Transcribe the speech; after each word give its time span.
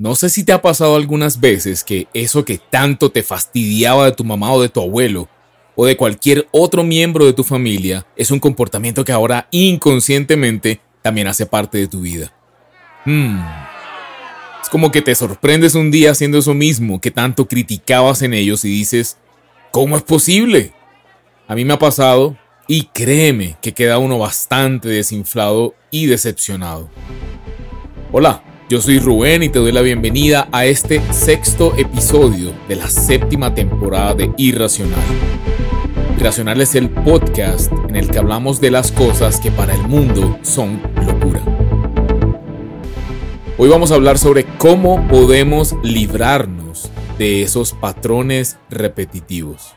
No 0.00 0.14
sé 0.14 0.30
si 0.30 0.44
te 0.44 0.52
ha 0.52 0.62
pasado 0.62 0.96
algunas 0.96 1.40
veces 1.40 1.84
que 1.84 2.08
eso 2.14 2.42
que 2.42 2.56
tanto 2.56 3.10
te 3.12 3.22
fastidiaba 3.22 4.06
de 4.06 4.12
tu 4.12 4.24
mamá 4.24 4.50
o 4.50 4.62
de 4.62 4.70
tu 4.70 4.80
abuelo, 4.80 5.28
o 5.76 5.84
de 5.84 5.98
cualquier 5.98 6.48
otro 6.52 6.82
miembro 6.82 7.26
de 7.26 7.34
tu 7.34 7.44
familia, 7.44 8.06
es 8.16 8.30
un 8.30 8.40
comportamiento 8.40 9.04
que 9.04 9.12
ahora 9.12 9.46
inconscientemente 9.50 10.80
también 11.02 11.26
hace 11.26 11.44
parte 11.44 11.76
de 11.76 11.86
tu 11.86 12.00
vida. 12.00 12.32
Hmm. 13.04 13.40
Es 14.62 14.70
como 14.70 14.90
que 14.90 15.02
te 15.02 15.14
sorprendes 15.14 15.74
un 15.74 15.90
día 15.90 16.12
haciendo 16.12 16.38
eso 16.38 16.54
mismo 16.54 16.98
que 16.98 17.10
tanto 17.10 17.46
criticabas 17.46 18.22
en 18.22 18.32
ellos 18.32 18.64
y 18.64 18.70
dices, 18.70 19.18
¿cómo 19.70 19.98
es 19.98 20.02
posible? 20.02 20.72
A 21.46 21.54
mí 21.54 21.66
me 21.66 21.74
ha 21.74 21.78
pasado 21.78 22.38
y 22.66 22.84
créeme 22.84 23.58
que 23.60 23.74
queda 23.74 23.98
uno 23.98 24.18
bastante 24.18 24.88
desinflado 24.88 25.74
y 25.90 26.06
decepcionado. 26.06 26.88
Hola, 28.12 28.42
yo 28.70 28.80
soy 28.80 29.00
Rubén 29.00 29.42
y 29.42 29.48
te 29.48 29.58
doy 29.58 29.72
la 29.72 29.80
bienvenida 29.80 30.48
a 30.52 30.64
este 30.64 31.02
sexto 31.12 31.74
episodio 31.76 32.54
de 32.68 32.76
la 32.76 32.88
séptima 32.88 33.52
temporada 33.52 34.14
de 34.14 34.30
Irracional. 34.36 35.00
Irracional 36.16 36.60
es 36.60 36.76
el 36.76 36.88
podcast 36.88 37.72
en 37.88 37.96
el 37.96 38.08
que 38.08 38.18
hablamos 38.18 38.60
de 38.60 38.70
las 38.70 38.92
cosas 38.92 39.40
que 39.40 39.50
para 39.50 39.74
el 39.74 39.82
mundo 39.88 40.38
son 40.42 40.80
locura. 41.04 41.42
Hoy 43.58 43.68
vamos 43.68 43.90
a 43.90 43.96
hablar 43.96 44.18
sobre 44.18 44.44
cómo 44.44 45.04
podemos 45.08 45.74
librarnos 45.82 46.92
de 47.18 47.42
esos 47.42 47.72
patrones 47.72 48.56
repetitivos. 48.70 49.74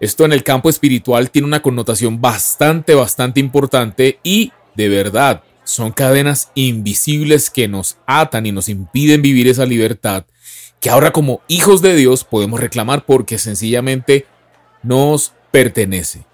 Esto 0.00 0.26
en 0.26 0.34
el 0.34 0.44
campo 0.44 0.68
espiritual 0.68 1.30
tiene 1.30 1.48
una 1.48 1.62
connotación 1.62 2.20
bastante, 2.20 2.94
bastante 2.94 3.40
importante 3.40 4.18
y 4.22 4.52
de 4.76 4.90
verdad 4.90 5.42
son 5.70 5.92
cadenas 5.92 6.50
invisibles 6.56 7.48
que 7.48 7.68
nos 7.68 7.96
atan 8.06 8.44
y 8.46 8.52
nos 8.52 8.68
impiden 8.68 9.22
vivir 9.22 9.46
esa 9.46 9.66
libertad 9.66 10.24
que 10.80 10.90
ahora 10.90 11.12
como 11.12 11.42
hijos 11.46 11.80
de 11.80 11.94
Dios 11.94 12.24
podemos 12.24 12.58
reclamar 12.58 13.04
porque 13.04 13.38
sencillamente 13.38 14.26
nos 14.82 15.32
pertenece. 15.52 16.24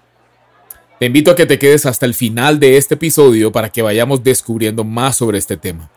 Te 0.99 1.05
invito 1.05 1.29
a 1.29 1.35
que 1.35 1.45
te 1.45 1.59
quedes 1.59 1.85
hasta 1.85 2.07
el 2.07 2.15
final 2.15 2.59
de 2.59 2.77
este 2.77 2.95
episodio 2.95 3.51
para 3.51 3.69
que 3.69 3.83
vayamos 3.83 4.23
descubriendo 4.23 4.83
más 4.83 5.17
sobre 5.17 5.37
este 5.37 5.57
tema. 5.57 5.91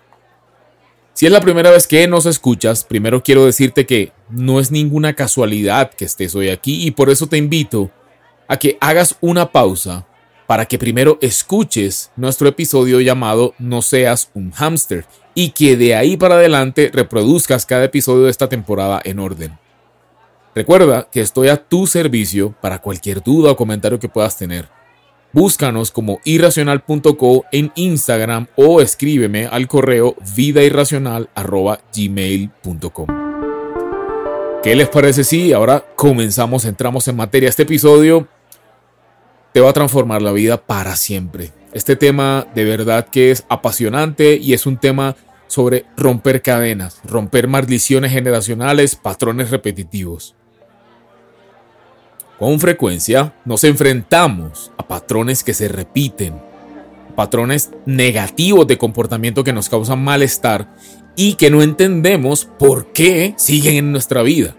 Si 1.14 1.24
es 1.24 1.32
la 1.32 1.40
primera 1.40 1.70
vez 1.70 1.86
que 1.86 2.06
nos 2.08 2.26
escuchas, 2.26 2.84
primero 2.84 3.22
quiero 3.22 3.46
decirte 3.46 3.86
que 3.86 4.12
no 4.28 4.60
es 4.60 4.70
ninguna 4.70 5.14
casualidad 5.14 5.90
que 5.92 6.04
estés 6.04 6.34
hoy 6.34 6.50
aquí 6.50 6.86
y 6.86 6.90
por 6.90 7.08
eso 7.08 7.26
te 7.26 7.38
invito 7.38 7.90
a 8.48 8.58
que 8.58 8.76
hagas 8.80 9.16
una 9.20 9.50
pausa 9.52 10.06
para 10.50 10.66
que 10.66 10.80
primero 10.80 11.16
escuches 11.20 12.10
nuestro 12.16 12.48
episodio 12.48 13.00
llamado 13.00 13.54
No 13.60 13.82
seas 13.82 14.32
un 14.34 14.50
hámster 14.50 15.04
y 15.32 15.50
que 15.50 15.76
de 15.76 15.94
ahí 15.94 16.16
para 16.16 16.34
adelante 16.34 16.90
reproduzcas 16.92 17.66
cada 17.66 17.84
episodio 17.84 18.24
de 18.24 18.32
esta 18.32 18.48
temporada 18.48 19.00
en 19.04 19.20
orden. 19.20 19.56
Recuerda 20.52 21.06
que 21.08 21.20
estoy 21.20 21.46
a 21.46 21.56
tu 21.56 21.86
servicio 21.86 22.52
para 22.60 22.80
cualquier 22.80 23.22
duda 23.22 23.52
o 23.52 23.56
comentario 23.56 24.00
que 24.00 24.08
puedas 24.08 24.36
tener. 24.36 24.68
Búscanos 25.32 25.92
como 25.92 26.18
irracional.co 26.24 27.44
en 27.52 27.70
Instagram 27.76 28.48
o 28.56 28.80
escríbeme 28.80 29.46
al 29.46 29.68
correo 29.68 30.16
vidairracional.gmail.com. 30.34 33.06
¿Qué 34.64 34.74
les 34.74 34.88
parece 34.88 35.22
si 35.22 35.52
ahora 35.52 35.84
comenzamos, 35.94 36.64
entramos 36.64 37.06
en 37.06 37.14
materia? 37.14 37.48
Este 37.48 37.62
episodio 37.62 38.26
te 39.52 39.60
va 39.60 39.70
a 39.70 39.74
transformar 39.74 40.22
la 40.22 40.32
vida 40.32 40.64
para 40.64 40.96
siempre. 40.96 41.52
Este 41.72 41.96
tema 41.96 42.46
de 42.54 42.64
verdad 42.64 43.08
que 43.08 43.30
es 43.30 43.44
apasionante 43.48 44.36
y 44.36 44.54
es 44.54 44.66
un 44.66 44.76
tema 44.76 45.16
sobre 45.46 45.86
romper 45.96 46.42
cadenas, 46.42 47.00
romper 47.04 47.48
maldiciones 47.48 48.12
generacionales, 48.12 48.94
patrones 48.94 49.50
repetitivos. 49.50 50.34
Con 52.38 52.58
frecuencia 52.60 53.34
nos 53.44 53.64
enfrentamos 53.64 54.72
a 54.78 54.86
patrones 54.86 55.44
que 55.44 55.52
se 55.52 55.68
repiten, 55.68 56.40
patrones 57.14 57.70
negativos 57.84 58.66
de 58.66 58.78
comportamiento 58.78 59.44
que 59.44 59.52
nos 59.52 59.68
causan 59.68 60.02
malestar 60.02 60.74
y 61.16 61.34
que 61.34 61.50
no 61.50 61.62
entendemos 61.62 62.46
por 62.58 62.92
qué 62.92 63.34
siguen 63.36 63.74
en 63.74 63.92
nuestra 63.92 64.22
vida, 64.22 64.56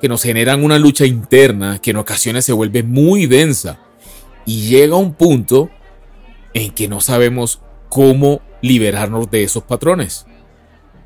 que 0.00 0.08
nos 0.08 0.22
generan 0.22 0.62
una 0.62 0.78
lucha 0.78 1.06
interna 1.06 1.78
que 1.78 1.92
en 1.92 1.96
ocasiones 1.96 2.44
se 2.44 2.52
vuelve 2.52 2.82
muy 2.82 3.26
densa 3.26 3.85
y 4.46 4.68
llega 4.68 4.96
un 4.96 5.12
punto 5.12 5.68
en 6.54 6.70
que 6.70 6.88
no 6.88 7.00
sabemos 7.00 7.60
cómo 7.88 8.40
liberarnos 8.62 9.30
de 9.30 9.42
esos 9.42 9.64
patrones. 9.64 10.26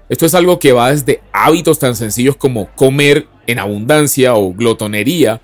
Esto 0.08 0.26
es 0.26 0.34
algo 0.34 0.58
que 0.58 0.72
va 0.72 0.90
desde 0.90 1.22
hábitos 1.32 1.78
tan 1.78 1.96
sencillos 1.96 2.36
como 2.36 2.70
comer 2.74 3.26
en 3.46 3.58
abundancia 3.58 4.34
o 4.34 4.52
glotonería, 4.52 5.40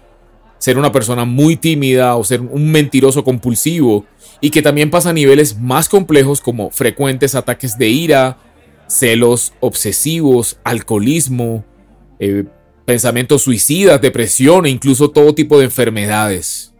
ser 0.59 0.79
una 0.79 0.93
persona 0.93 1.25
muy 1.25 1.56
tímida 1.56 2.17
o 2.17 2.25
ser 2.25 2.41
un 2.41 2.71
mentiroso 2.71 3.25
compulsivo, 3.25 4.05
y 4.41 4.51
que 4.51 4.62
también 4.62 4.91
pasa 4.91 5.11
a 5.11 5.12
niveles 5.12 5.59
más 5.59 5.89
complejos 5.89 6.41
como 6.41 6.71
frecuentes 6.71 7.35
ataques 7.35 7.79
de 7.79 7.89
ira, 7.89 8.39
celos 8.87 9.53
obsesivos, 9.61 10.59
alcoholismo, 10.65 11.65
eh, 12.19 12.45
pensamientos 12.85 13.43
suicidas, 13.43 14.01
depresión 14.01 14.67
e 14.67 14.71
incluso 14.71 15.11
todo 15.11 15.35
tipo 15.35 15.59
de 15.59 15.65
enfermedades. 15.65 16.73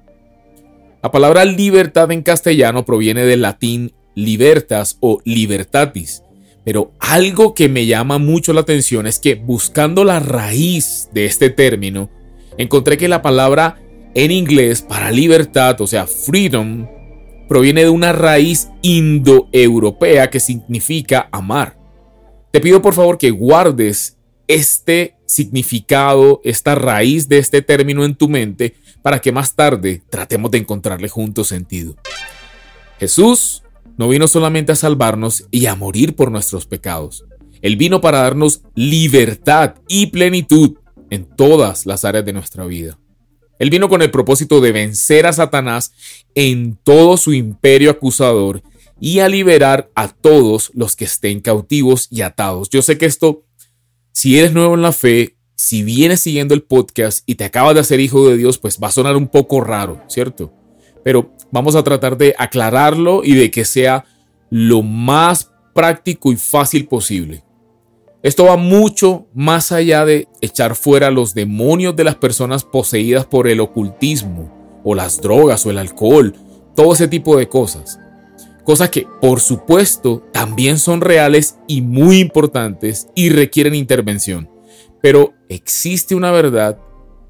La 1.07 1.13
palabra 1.13 1.45
libertad 1.45 2.11
en 2.11 2.23
castellano 2.23 2.85
proviene 2.85 3.25
del 3.25 3.43
latín 3.43 3.93
libertas 4.17 4.99
o 4.99 5.21
libertatis, 5.25 6.25
pero 6.65 6.95
algo 6.99 7.55
que 7.55 7.69
me 7.69 7.87
llama 7.87 8.19
mucho 8.19 8.53
la 8.53 8.63
atención 8.63 9.07
es 9.07 9.21
que 9.21 9.37
buscando 9.37 10.03
la 10.03 10.19
raíz 10.19 11.09
de 11.13 11.27
este 11.27 11.49
término, 11.49 12.11
encontré 12.59 12.99
que 12.99 13.07
la 13.07 13.23
palabra 13.23 13.79
en 14.17 14.33
inglés 14.33 14.83
para 14.83 15.13
libertad, 15.13 15.81
o 15.81 15.87
sea, 15.87 16.09
freedom, 16.09 16.89
proviene 17.49 17.83
de 17.83 17.91
una 17.91 18.13
raíz 18.13 18.71
indoeuropea 18.83 20.29
que 20.29 20.41
significa 20.41 21.29
amar. 21.31 21.79
Te 22.51 22.59
pido 22.59 22.83
por 22.83 22.95
favor 22.95 23.17
que 23.17 23.31
guardes 23.31 24.19
este 24.49 25.15
significado, 25.25 26.41
esta 26.43 26.75
raíz 26.75 27.29
de 27.29 27.39
este 27.39 27.63
término 27.63 28.05
en 28.05 28.17
tu 28.17 28.29
mente 28.29 28.75
para 29.07 29.21
que 29.21 29.31
más 29.31 29.55
tarde 29.55 30.03
tratemos 30.11 30.51
de 30.51 30.59
encontrarle 30.59 31.09
juntos 31.09 31.47
sentido. 31.47 31.95
Jesús 32.99 33.63
no 33.97 34.09
vino 34.09 34.27
solamente 34.27 34.73
a 34.73 34.75
salvarnos 34.75 35.47
y 35.53 35.67
a 35.67 35.77
morir 35.77 36.17
por 36.17 36.33
nuestros 36.33 36.67
pecados. 36.67 37.25
Él 37.63 37.77
vino 37.77 38.01
para 38.01 38.23
darnos 38.23 38.63
libertad 38.75 39.77
y 39.87 40.07
plenitud 40.07 40.79
en 41.09 41.25
todas 41.25 41.87
las 41.87 42.05
áreas 42.05 42.25
de 42.25 42.33
nuestra 42.33 42.67
vida. 42.67 42.99
Él 43.61 43.71
vino 43.71 43.89
con 43.89 44.03
el 44.03 44.11
propósito 44.11 44.61
de 44.61 44.73
vencer 44.73 45.29
a 45.29 45.33
Satanás 45.33 45.93
en 46.35 46.77
todo 46.83 47.17
su 47.17 47.33
imperio 47.33 47.93
acusador 47.93 48.61
y 49.01 49.21
a 49.21 49.29
liberar 49.29 49.89
a 49.95 50.09
todos 50.09 50.73
los 50.75 50.97
que 50.97 51.05
estén 51.05 51.39
cautivos 51.39 52.09
y 52.11 52.23
atados. 52.23 52.71
Yo 52.71 52.83
sé 52.83 52.99
que 52.99 53.07
esto, 53.07 53.45
si 54.11 54.37
eres 54.37 54.53
nuevo 54.53 54.75
en 54.75 54.83
la 54.83 54.91
fe, 54.91 55.36
si 55.57 55.83
vienes 55.83 56.21
siguiendo 56.21 56.55
el 56.55 56.63
podcast 56.63 57.23
y 57.27 57.35
te 57.35 57.45
acabas 57.45 57.75
de 57.75 57.81
hacer 57.81 57.99
hijo 57.99 58.29
de 58.29 58.37
Dios, 58.37 58.59
pues 58.59 58.79
va 58.81 58.89
a 58.89 58.93
sonar 58.93 59.17
un 59.17 59.27
poco 59.27 59.63
raro, 59.63 60.03
¿cierto? 60.07 60.53
Pero 61.03 61.33
vamos 61.51 61.75
a 61.75 61.83
tratar 61.83 62.19
de 62.19 62.35
aclararlo 62.39 63.23
y 63.25 63.35
de 63.35 63.51
que 63.51 63.65
sea 63.65 64.05
lo 64.51 64.83
más 64.83 65.51
práctico 65.75 66.31
y 66.31 66.37
fácil 66.37 66.87
posible. 66.87 67.43
Esto 68.23 68.45
va 68.45 68.57
mucho 68.57 69.29
más 69.35 69.73
allá 69.73 70.05
de 70.05 70.29
echar 70.41 70.75
fuera 70.75 71.11
los 71.11 71.33
demonios 71.33 71.97
de 71.97 72.05
las 72.05 72.17
personas 72.17 72.65
poseídas 72.65 73.25
por 73.25 73.49
el 73.49 73.61
ocultismo 73.61 74.81
o 74.85 74.95
las 74.95 75.21
drogas 75.21 75.65
o 75.65 75.71
el 75.71 75.79
alcohol, 75.79 76.35
todo 76.75 76.93
ese 76.93 77.09
tipo 77.09 77.37
de 77.37 77.49
cosas. 77.49 77.99
Cosas 78.65 78.91
que, 78.91 79.07
por 79.23 79.41
supuesto, 79.41 80.27
también 80.33 80.79
son 80.79 81.01
reales 81.01 81.57
y 81.67 81.81
muy 81.81 82.19
importantes 82.19 83.09
y 83.15 83.31
requieren 83.31 83.75
intervención. 83.75 84.56
Pero 85.07 85.35
existe 85.49 86.17
una 86.17 86.33
verdad 86.33 86.81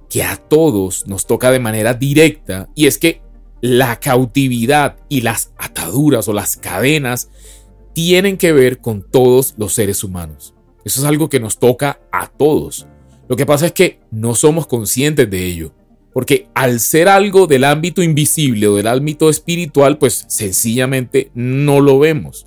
que 0.09 0.23
a 0.23 0.37
todos 0.37 1.07
nos 1.07 1.27
toca 1.27 1.51
de 1.51 1.59
manera 1.59 1.93
directa 1.93 2.71
y 2.75 2.87
es 2.87 2.97
que 2.97 3.21
la 3.61 4.01
cautividad 4.01 4.97
y 5.11 5.21
las 5.21 5.53
ataduras 5.59 6.27
o 6.27 6.33
las 6.33 6.57
cadenas 6.57 7.29
tienen 7.93 8.39
que 8.39 8.55
ver 8.55 8.79
con 8.79 9.03
todos 9.03 9.57
los 9.59 9.75
seres 9.75 10.03
humanos. 10.05 10.55
Eso 10.87 11.01
es 11.01 11.07
algo 11.07 11.29
que 11.29 11.39
nos 11.39 11.59
toca 11.59 12.01
a 12.11 12.29
todos. 12.29 12.87
Lo 13.29 13.37
que 13.37 13.45
pasa 13.45 13.67
es 13.67 13.73
que 13.73 14.01
no 14.11 14.35
somos 14.35 14.67
conscientes 14.67 15.29
de 15.29 15.45
ello, 15.45 15.75
porque 16.15 16.49
al 16.55 16.81
ser 16.81 17.11
algo 17.11 17.47
del 17.47 17.65
ámbito 17.65 18.03
invisible 18.03 18.69
o 18.69 18.77
del 18.77 18.87
ámbito 18.87 19.29
espiritual, 19.29 19.99
pues 19.99 20.25
sencillamente 20.29 21.31
no 21.35 21.83
lo 21.83 21.99
vemos. 21.99 22.47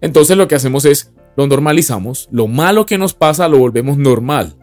Entonces 0.00 0.36
lo 0.36 0.48
que 0.48 0.56
hacemos 0.56 0.84
es 0.84 1.12
lo 1.38 1.46
normalizamos, 1.46 2.28
lo 2.32 2.48
malo 2.48 2.84
que 2.84 2.98
nos 2.98 3.14
pasa 3.14 3.46
lo 3.46 3.58
volvemos 3.58 3.96
normal. 3.96 4.56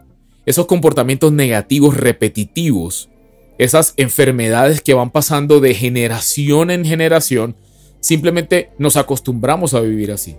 Esos 0.44 0.66
comportamientos 0.66 1.32
negativos 1.32 1.96
repetitivos, 1.96 3.08
esas 3.56 3.94
enfermedades 3.96 4.82
que 4.82 4.92
van 4.92 5.10
pasando 5.10 5.60
de 5.60 5.72
generación 5.72 6.70
en 6.70 6.84
generación, 6.84 7.56
simplemente 8.00 8.72
nos 8.76 8.98
acostumbramos 8.98 9.72
a 9.72 9.80
vivir 9.80 10.12
así. 10.12 10.36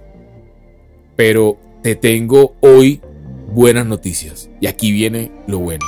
Pero 1.16 1.58
te 1.82 1.96
tengo 1.96 2.56
hoy 2.62 3.02
buenas 3.52 3.88
noticias. 3.88 4.52
Y 4.62 4.68
aquí 4.68 4.92
viene 4.92 5.32
lo 5.48 5.58
bueno. 5.58 5.88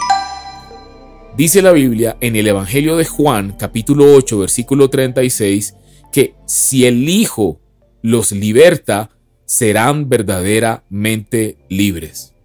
Dice 1.38 1.62
la 1.62 1.74
Biblia 1.74 2.18
en 2.22 2.36
el 2.36 2.48
Evangelio 2.48 2.98
de 2.98 3.06
Juan, 3.06 3.56
capítulo 3.56 4.16
8, 4.16 4.40
versículo 4.40 4.90
36, 4.90 5.75
que 6.12 6.34
si 6.48 6.88
el 6.88 7.07
Hijo 7.07 7.62
los 8.01 8.31
liberta, 8.31 9.12
serán 9.50 10.10
verdaderamente 10.10 11.57
libres. 11.69 12.36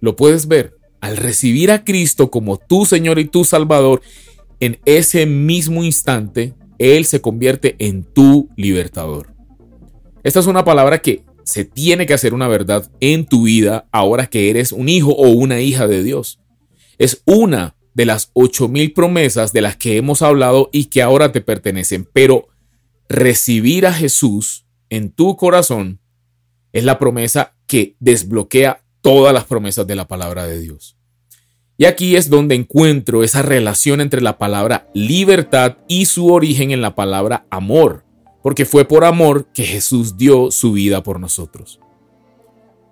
Lo 0.00 0.14
puedes 0.14 0.46
ver. 0.46 0.76
Al 1.00 1.16
recibir 1.16 1.72
a 1.72 1.84
Cristo 1.84 2.30
como 2.30 2.58
tu 2.58 2.86
Señor 2.86 3.18
y 3.18 3.24
tu 3.24 3.44
Salvador, 3.44 4.02
en 4.60 4.78
ese 4.84 5.26
mismo 5.26 5.82
instante, 5.82 6.54
Él 6.78 7.06
se 7.06 7.20
convierte 7.20 7.74
en 7.80 8.04
tu 8.04 8.50
libertador. 8.56 9.34
Esta 10.22 10.38
es 10.38 10.46
una 10.46 10.64
palabra 10.64 10.98
que 10.98 11.24
se 11.42 11.64
tiene 11.64 12.06
que 12.06 12.14
hacer 12.14 12.34
una 12.34 12.46
verdad 12.46 12.88
en 13.00 13.26
tu 13.26 13.44
vida 13.44 13.88
ahora 13.90 14.26
que 14.26 14.48
eres 14.48 14.70
un 14.70 14.88
hijo 14.88 15.10
o 15.10 15.30
una 15.30 15.60
hija 15.60 15.88
de 15.88 16.04
Dios. 16.04 16.38
Es 16.98 17.20
una 17.24 17.74
de 17.94 18.06
las 18.06 18.30
ocho 18.32 18.68
mil 18.68 18.92
promesas 18.92 19.52
de 19.52 19.60
las 19.60 19.76
que 19.76 19.96
hemos 19.96 20.22
hablado 20.22 20.70
y 20.72 20.84
que 20.84 21.02
ahora 21.02 21.32
te 21.32 21.40
pertenecen. 21.40 22.08
Pero 22.12 22.46
recibir 23.08 23.86
a 23.86 23.92
Jesús 23.92 24.66
en 24.88 25.10
tu 25.10 25.36
corazón 25.36 26.00
es 26.72 26.84
la 26.84 26.98
promesa 26.98 27.54
que 27.66 27.96
desbloquea 28.00 28.82
todas 29.00 29.32
las 29.32 29.44
promesas 29.44 29.86
de 29.86 29.96
la 29.96 30.06
palabra 30.06 30.46
de 30.46 30.60
Dios. 30.60 30.96
Y 31.76 31.84
aquí 31.84 32.16
es 32.16 32.28
donde 32.28 32.56
encuentro 32.56 33.22
esa 33.22 33.42
relación 33.42 34.00
entre 34.00 34.20
la 34.20 34.36
palabra 34.36 34.88
libertad 34.94 35.76
y 35.86 36.06
su 36.06 36.26
origen 36.26 36.72
en 36.72 36.80
la 36.80 36.96
palabra 36.96 37.46
amor, 37.50 38.04
porque 38.42 38.64
fue 38.64 38.84
por 38.84 39.04
amor 39.04 39.46
que 39.54 39.64
Jesús 39.64 40.16
dio 40.16 40.50
su 40.50 40.72
vida 40.72 41.04
por 41.04 41.20
nosotros. 41.20 41.78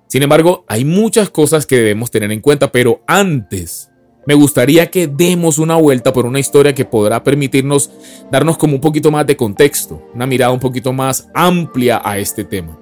Sin 0.06 0.22
embargo, 0.22 0.64
hay 0.68 0.84
muchas 0.84 1.30
cosas 1.30 1.66
que 1.66 1.76
debemos 1.76 2.12
tener 2.12 2.30
en 2.30 2.40
cuenta, 2.40 2.70
pero 2.70 3.02
antes 3.08 3.90
me 4.24 4.34
gustaría 4.34 4.88
que 4.88 5.08
demos 5.08 5.58
una 5.58 5.74
vuelta 5.74 6.12
por 6.12 6.24
una 6.24 6.38
historia 6.38 6.74
que 6.74 6.84
podrá 6.84 7.24
permitirnos 7.24 7.90
darnos 8.30 8.56
como 8.56 8.74
un 8.74 8.80
poquito 8.80 9.10
más 9.10 9.26
de 9.26 9.36
contexto, 9.36 10.00
una 10.14 10.26
mirada 10.26 10.52
un 10.52 10.60
poquito 10.60 10.92
más 10.92 11.28
amplia 11.34 12.00
a 12.04 12.18
este 12.18 12.44
tema. 12.44 12.78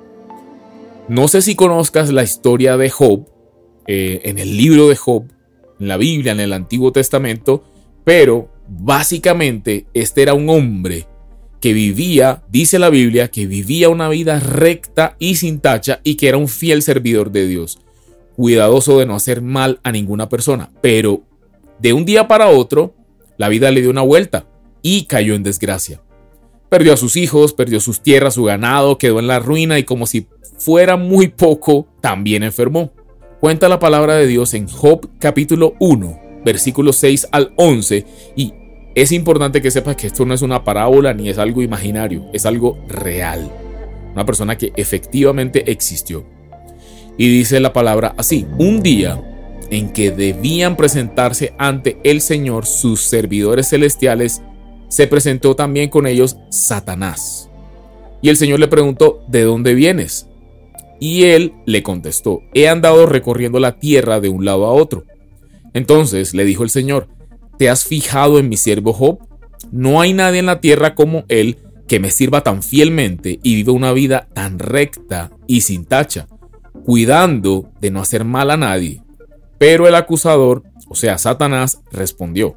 No 1.09 1.29
sé 1.29 1.43
si 1.43 1.55
conozcas 1.55 2.11
la 2.11 2.23
historia 2.23 2.79
de 2.79 2.89
Job 2.89 3.27
eh, 3.87 4.23
en 4.25 4.39
el 4.39 4.57
libro 4.57 4.89
de 4.89 4.97
Job, 4.97 5.25
en 5.79 5.89
la 5.89 5.99
Biblia, 5.99 6.33
en 6.33 6.41
el 6.41 6.55
Antiguo 6.55 6.93
Testamento, 6.93 7.63
pero 8.05 8.49
básicamente 8.69 9.87
este 9.93 10.23
era 10.23 10.33
un 10.33 10.49
hombre 10.49 11.07
que 11.61 11.75
vivía, 11.75 12.43
dice 12.49 12.79
la 12.79 12.89
Biblia, 12.89 13.31
que 13.31 13.47
vivía 13.47 13.91
una 13.91 14.09
vida 14.09 14.41
recta 14.41 15.17
y 15.19 15.35
sin 15.37 15.61
tacha 15.61 16.01
y 16.05 16.15
que 16.15 16.29
era 16.29 16.39
un 16.39 16.49
fiel 16.49 16.83
servidor 16.83 17.31
de 17.31 17.47
Dios, 17.47 17.81
cuidadoso 18.35 18.99
de 18.99 19.05
no 19.05 19.15
hacer 19.15 19.43
mal 19.43 19.81
a 19.83 19.93
ninguna 19.93 20.31
persona, 20.31 20.71
pero 20.81 21.23
de 21.81 21.93
un 21.93 22.07
día 22.07 22.29
para 22.29 22.49
otro, 22.49 22.95
la 23.37 23.51
vida 23.51 23.71
le 23.71 23.83
dio 23.83 23.91
una 23.91 24.01
vuelta 24.01 24.47
y 24.81 25.05
cayó 25.05 25.35
en 25.35 25.43
desgracia. 25.43 26.01
Perdió 26.69 26.93
a 26.93 26.97
sus 26.97 27.17
hijos, 27.17 27.53
perdió 27.53 27.81
sus 27.81 28.01
tierras, 28.01 28.35
su 28.35 28.45
ganado, 28.45 28.99
quedó 28.99 29.19
en 29.19 29.27
la 29.27 29.39
ruina 29.39 29.79
y 29.79 29.85
como 29.85 30.07
si 30.07 30.27
fuera 30.59 30.97
muy 30.97 31.29
poco, 31.29 31.87
también 32.01 32.43
enfermó. 32.43 32.93
Cuenta 33.41 33.69
la 33.69 33.79
palabra 33.79 34.17
de 34.17 34.27
Dios 34.27 34.55
en 34.55 34.69
Job 34.69 35.09
capítulo 35.19 35.75
1, 35.79 36.21
versículos 36.45 36.97
6 36.97 37.29
al 37.31 37.53
11 37.57 38.07
y 38.37 38.55
es 38.95 39.11
importante 39.11 39.61
que 39.61 39.73
sepas 39.73 39.97
que 39.97 40.07
esto 40.07 40.25
no 40.25 40.35
es 40.35 40.43
una 40.43 40.63
parábola 40.63 41.13
ni 41.13 41.29
es 41.29 41.39
algo 41.39 41.63
imaginario, 41.63 42.27
es 42.33 42.47
algo 42.47 42.79
real. 42.89 43.51
Una 44.13 44.25
persona 44.25 44.57
que 44.57 44.73
efectivamente 44.77 45.71
existió. 45.73 46.25
Y 47.19 47.29
dice 47.29 47.59
la 47.59 47.73
palabra 47.73 48.15
así, 48.17 48.47
un 48.59 48.83
día 48.83 49.21
en 49.71 49.93
que 49.93 50.13
debían 50.13 50.77
presentarse 50.77 51.55
ante 51.59 51.99
el 52.05 52.21
Señor 52.21 52.67
sus 52.67 53.01
servidores 53.01 53.69
celestiales, 53.69 54.43
se 54.89 55.07
presentó 55.07 55.57
también 55.57 55.91
con 55.91 56.07
ellos 56.07 56.37
Satanás. 56.51 57.51
Y 58.23 58.29
el 58.29 58.37
Señor 58.37 58.61
le 58.61 58.69
preguntó, 58.69 59.23
¿de 59.29 59.43
dónde 59.43 59.75
vienes? 59.75 60.29
Y 61.01 61.25
él 61.25 61.53
le 61.67 61.83
contestó, 61.83 62.43
he 62.55 62.69
andado 62.69 63.07
recorriendo 63.07 63.61
la 63.61 63.79
tierra 63.79 64.21
de 64.21 64.29
un 64.29 64.45
lado 64.45 64.67
a 64.67 64.73
otro. 64.73 65.05
Entonces 65.75 66.35
le 66.35 66.45
dijo 66.45 66.63
el 66.63 66.71
Señor, 66.71 67.09
¿te 67.59 67.69
has 67.69 67.85
fijado 67.85 68.39
en 68.39 68.49
mi 68.49 68.57
siervo 68.57 68.93
Job? 68.93 69.19
No 69.73 70.01
hay 70.01 70.13
nadie 70.13 70.39
en 70.39 70.47
la 70.47 70.61
tierra 70.61 70.95
como 70.95 71.25
él 71.29 71.59
que 71.87 72.01
me 72.01 72.11
sirva 72.11 72.43
tan 72.43 72.63
fielmente 72.63 73.41
y 73.43 73.57
viva 73.57 73.73
una 73.73 73.93
vida 73.93 74.29
tan 74.33 74.59
recta 74.59 75.31
y 75.47 75.63
sin 75.63 75.85
tacha, 75.85 76.29
cuidando 76.85 77.71
de 77.81 77.91
no 77.91 78.01
hacer 78.01 78.25
mal 78.25 78.51
a 78.51 78.57
nadie. 78.57 79.03
Pero 79.59 79.87
el 79.87 79.95
acusador, 79.95 80.63
o 80.89 80.95
sea, 80.95 81.19
Satanás, 81.19 81.83
respondió, 81.93 82.57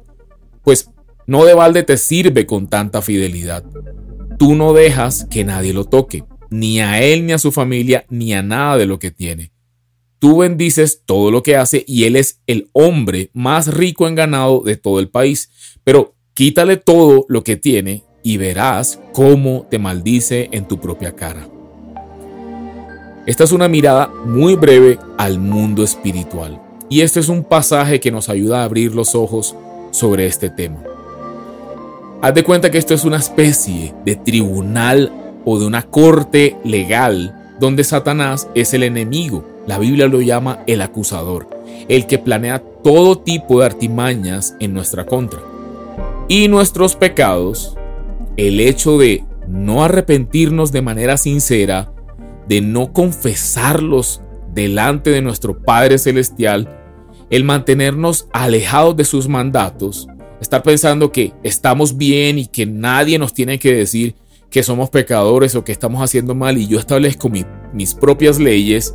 pues 0.62 0.90
no 1.28 1.44
de 1.44 1.52
balde 1.52 1.82
te 1.82 1.98
sirve 1.98 2.46
con 2.46 2.68
tanta 2.68 3.02
fidelidad. 3.02 3.62
Tú 4.38 4.54
no 4.54 4.72
dejas 4.72 5.26
que 5.30 5.44
nadie 5.44 5.74
lo 5.74 5.84
toque, 5.84 6.24
ni 6.48 6.80
a 6.80 7.02
él, 7.02 7.26
ni 7.26 7.32
a 7.34 7.38
su 7.38 7.52
familia, 7.52 8.06
ni 8.08 8.32
a 8.32 8.42
nada 8.42 8.78
de 8.78 8.86
lo 8.86 8.98
que 8.98 9.10
tiene. 9.10 9.52
Tú 10.18 10.38
bendices 10.38 11.02
todo 11.04 11.30
lo 11.30 11.42
que 11.42 11.56
hace 11.56 11.84
y 11.86 12.04
él 12.04 12.16
es 12.16 12.40
el 12.46 12.70
hombre 12.72 13.28
más 13.34 13.74
rico 13.74 14.08
en 14.08 14.14
ganado 14.14 14.62
de 14.62 14.78
todo 14.78 15.00
el 15.00 15.10
país. 15.10 15.50
Pero 15.84 16.14
quítale 16.32 16.78
todo 16.78 17.26
lo 17.28 17.44
que 17.44 17.56
tiene 17.56 18.04
y 18.22 18.38
verás 18.38 18.98
cómo 19.12 19.66
te 19.70 19.78
maldice 19.78 20.48
en 20.52 20.66
tu 20.66 20.80
propia 20.80 21.14
cara. 21.14 21.46
Esta 23.26 23.44
es 23.44 23.52
una 23.52 23.68
mirada 23.68 24.08
muy 24.08 24.56
breve 24.56 24.98
al 25.18 25.38
mundo 25.38 25.84
espiritual. 25.84 26.58
Y 26.88 27.02
este 27.02 27.20
es 27.20 27.28
un 27.28 27.44
pasaje 27.44 28.00
que 28.00 28.10
nos 28.10 28.30
ayuda 28.30 28.62
a 28.62 28.64
abrir 28.64 28.94
los 28.94 29.14
ojos 29.14 29.54
sobre 29.90 30.26
este 30.26 30.48
tema. 30.48 30.82
Haz 32.20 32.34
de 32.34 32.42
cuenta 32.42 32.72
que 32.72 32.78
esto 32.78 32.94
es 32.94 33.04
una 33.04 33.18
especie 33.18 33.94
de 34.04 34.16
tribunal 34.16 35.12
o 35.44 35.56
de 35.60 35.66
una 35.66 35.82
corte 35.82 36.56
legal 36.64 37.54
donde 37.60 37.84
Satanás 37.84 38.48
es 38.56 38.74
el 38.74 38.82
enemigo. 38.82 39.44
La 39.68 39.78
Biblia 39.78 40.08
lo 40.08 40.20
llama 40.20 40.58
el 40.66 40.82
acusador, 40.82 41.48
el 41.88 42.08
que 42.08 42.18
planea 42.18 42.58
todo 42.58 43.18
tipo 43.18 43.60
de 43.60 43.66
artimañas 43.66 44.56
en 44.58 44.74
nuestra 44.74 45.06
contra. 45.06 45.38
Y 46.26 46.48
nuestros 46.48 46.96
pecados, 46.96 47.76
el 48.36 48.58
hecho 48.58 48.98
de 48.98 49.24
no 49.46 49.84
arrepentirnos 49.84 50.72
de 50.72 50.82
manera 50.82 51.18
sincera, 51.18 51.92
de 52.48 52.60
no 52.60 52.92
confesarlos 52.92 54.22
delante 54.52 55.10
de 55.10 55.22
nuestro 55.22 55.62
Padre 55.62 55.98
Celestial, 55.98 56.68
el 57.30 57.44
mantenernos 57.44 58.26
alejados 58.32 58.96
de 58.96 59.04
sus 59.04 59.28
mandatos, 59.28 60.08
estar 60.40 60.62
pensando 60.62 61.12
que 61.12 61.32
estamos 61.42 61.96
bien 61.96 62.38
y 62.38 62.46
que 62.46 62.66
nadie 62.66 63.18
nos 63.18 63.34
tiene 63.34 63.58
que 63.58 63.74
decir 63.74 64.14
que 64.50 64.62
somos 64.62 64.90
pecadores 64.90 65.54
o 65.54 65.64
que 65.64 65.72
estamos 65.72 66.02
haciendo 66.02 66.34
mal 66.34 66.56
y 66.58 66.66
yo 66.66 66.78
establezco 66.78 67.30
mis 67.72 67.94
propias 67.94 68.38
leyes, 68.38 68.94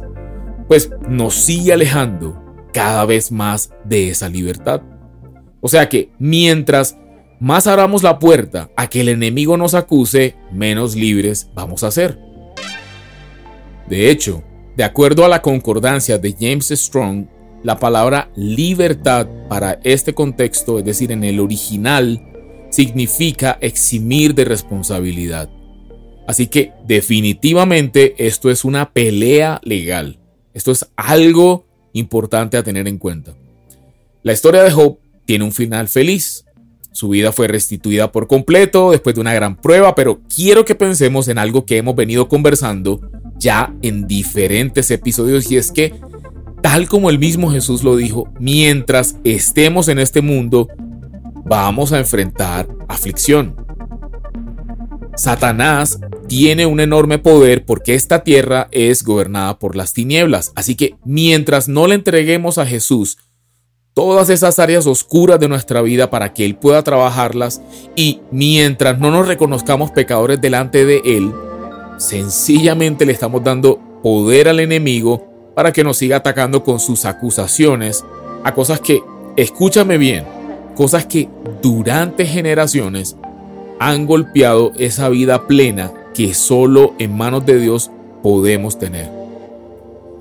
pues 0.67 0.89
nos 1.07 1.35
sigue 1.35 1.73
alejando 1.73 2.41
cada 2.73 3.05
vez 3.05 3.31
más 3.31 3.71
de 3.85 4.09
esa 4.09 4.29
libertad. 4.29 4.81
O 5.62 5.67
sea 5.67 5.88
que 5.89 6.12
mientras 6.19 6.97
más 7.39 7.67
abramos 7.67 8.03
la 8.03 8.19
puerta 8.19 8.69
a 8.75 8.88
que 8.88 9.01
el 9.01 9.09
enemigo 9.09 9.57
nos 9.57 9.73
acuse, 9.73 10.35
menos 10.51 10.95
libres 10.95 11.50
vamos 11.53 11.83
a 11.83 11.91
ser. 11.91 12.17
De 13.88 14.09
hecho, 14.09 14.43
de 14.75 14.83
acuerdo 14.83 15.23
a 15.23 15.27
la 15.27 15.41
concordancia 15.41 16.17
de 16.17 16.35
James 16.39 16.69
Strong, 16.69 17.27
la 17.63 17.79
palabra 17.79 18.29
libertad 18.36 19.27
para 19.50 19.79
este 19.84 20.13
contexto, 20.13 20.79
es 20.79 20.86
decir, 20.86 21.12
en 21.12 21.24
el 21.24 21.39
original, 21.39 22.22
significa 22.70 23.58
eximir 23.62 24.36
de 24.36 24.46
responsabilidad. 24.46 25.50
Así 26.27 26.48
que 26.48 26.74
definitivamente 26.86 28.15
esto 28.17 28.50
es 28.50 28.65
una 28.65 28.91
pelea 28.91 29.60
legal. 29.63 30.20
Esto 30.53 30.72
es 30.72 30.88
algo 30.96 31.65
importante 31.93 32.58
a 32.58 32.63
tener 32.63 32.88
en 32.88 32.98
cuenta. 32.98 33.36
La 34.24 34.34
historia 34.34 34.63
de 34.63 34.72
Job 34.72 34.98
tiene 35.25 35.43
un 35.43 35.51
final 35.51 35.88
feliz. 35.88 36.46
Su 36.91 37.10
vida 37.10 37.32
fue 37.32 37.48
restituida 37.48 38.12
por 38.12 38.27
completo 38.27 38.91
después 38.91 39.15
de 39.15 39.22
una 39.22 39.34
gran 39.34 39.55
prueba, 39.55 39.96
pero 39.96 40.22
quiero 40.34 40.63
que 40.63 40.75
pensemos 40.75 41.27
en 41.27 41.39
algo 41.39 41.65
que 41.65 41.77
hemos 41.77 41.96
venido 41.96 42.27
conversando 42.27 43.01
ya 43.38 43.75
en 43.82 44.08
diferentes 44.08 44.91
episodios 44.91 45.51
y 45.51 45.58
es 45.58 45.72
que 45.72 45.93
tal 46.63 46.88
como 46.88 47.10
el 47.10 47.20
mismo 47.20 47.51
Jesús 47.51 47.84
lo 47.84 47.98
dijo, 47.98 48.29
mientras 48.39 49.17
estemos 49.25 49.89
en 49.89 50.00
este 50.00 50.22
mundo, 50.22 50.70
vamos 51.43 51.91
a 51.91 52.00
enfrentar 52.00 52.70
aflicción. 52.88 53.55
Satanás 55.17 56.00
tiene 56.27 56.65
un 56.65 56.79
enorme 56.79 57.20
poder 57.20 57.65
porque 57.65 57.96
esta 57.96 58.24
tierra 58.24 58.70
es 58.72 59.03
gobernada 59.03 59.60
por 59.60 59.75
las 59.75 59.93
tinieblas. 59.93 60.53
Así 60.55 60.75
que 60.75 60.96
mientras 61.03 61.67
no 61.67 61.86
le 61.86 61.96
entreguemos 61.96 62.58
a 62.58 62.65
Jesús 62.65 63.17
todas 63.93 64.29
esas 64.29 64.58
áreas 64.58 64.88
oscuras 64.88 65.39
de 65.41 65.50
nuestra 65.50 65.82
vida 65.82 66.10
para 66.10 66.34
que 66.34 66.46
Él 66.46 66.55
pueda 66.55 66.82
trabajarlas 66.82 67.62
y 67.96 68.22
mientras 68.32 68.98
no 69.00 69.12
nos 69.12 69.27
reconozcamos 69.27 69.91
pecadores 69.91 70.39
delante 70.39 70.86
de 70.86 71.01
Él, 71.03 71.32
sencillamente 71.98 73.05
le 73.05 73.12
estamos 73.12 73.43
dando 73.43 73.79
poder 74.01 74.48
al 74.48 74.62
enemigo 74.62 75.32
para 75.55 75.72
que 75.72 75.83
nos 75.83 75.98
siga 75.98 76.17
atacando 76.17 76.63
con 76.63 76.79
sus 76.79 77.05
acusaciones 77.05 78.03
a 78.43 78.53
cosas 78.53 78.79
que, 78.79 79.01
escúchame 79.38 79.98
bien, 79.98 80.25
cosas 80.75 81.05
que 81.05 81.29
durante 81.62 82.25
generaciones 82.25 83.15
han 83.79 84.05
golpeado 84.05 84.72
esa 84.77 85.10
vida 85.10 85.48
plena 85.48 85.91
que 86.13 86.33
solo 86.33 86.93
en 87.00 87.15
manos 87.15 87.45
de 87.45 87.60
Dios 87.60 87.91
podemos 88.22 88.79
tener. 88.79 89.10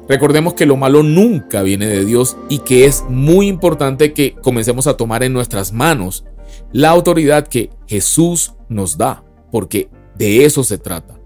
Recordemos 0.09 0.55
que 0.55 0.67
lo 0.67 0.77
malo 0.77 1.03
nunca 1.03 1.63
viene 1.63 1.87
de 1.87 2.05
Dios 2.05 2.37
y 2.49 2.59
que 2.59 2.85
es 2.87 3.05
muy 3.09 3.47
importante 3.49 4.13
que 4.13 4.35
comencemos 4.35 4.87
a 4.87 4.97
tomar 4.97 5.23
en 5.23 5.33
nuestras 5.33 5.73
manos 5.73 6.25
la 6.73 6.91
autoridad 6.91 7.47
que 7.47 7.71
Jesús 7.87 8.55
nos 8.69 8.99
da, 8.99 9.23
porque 9.51 9.89
de 10.17 10.45
eso 10.45 10.65
se 10.65 10.79
trata. 10.79 11.22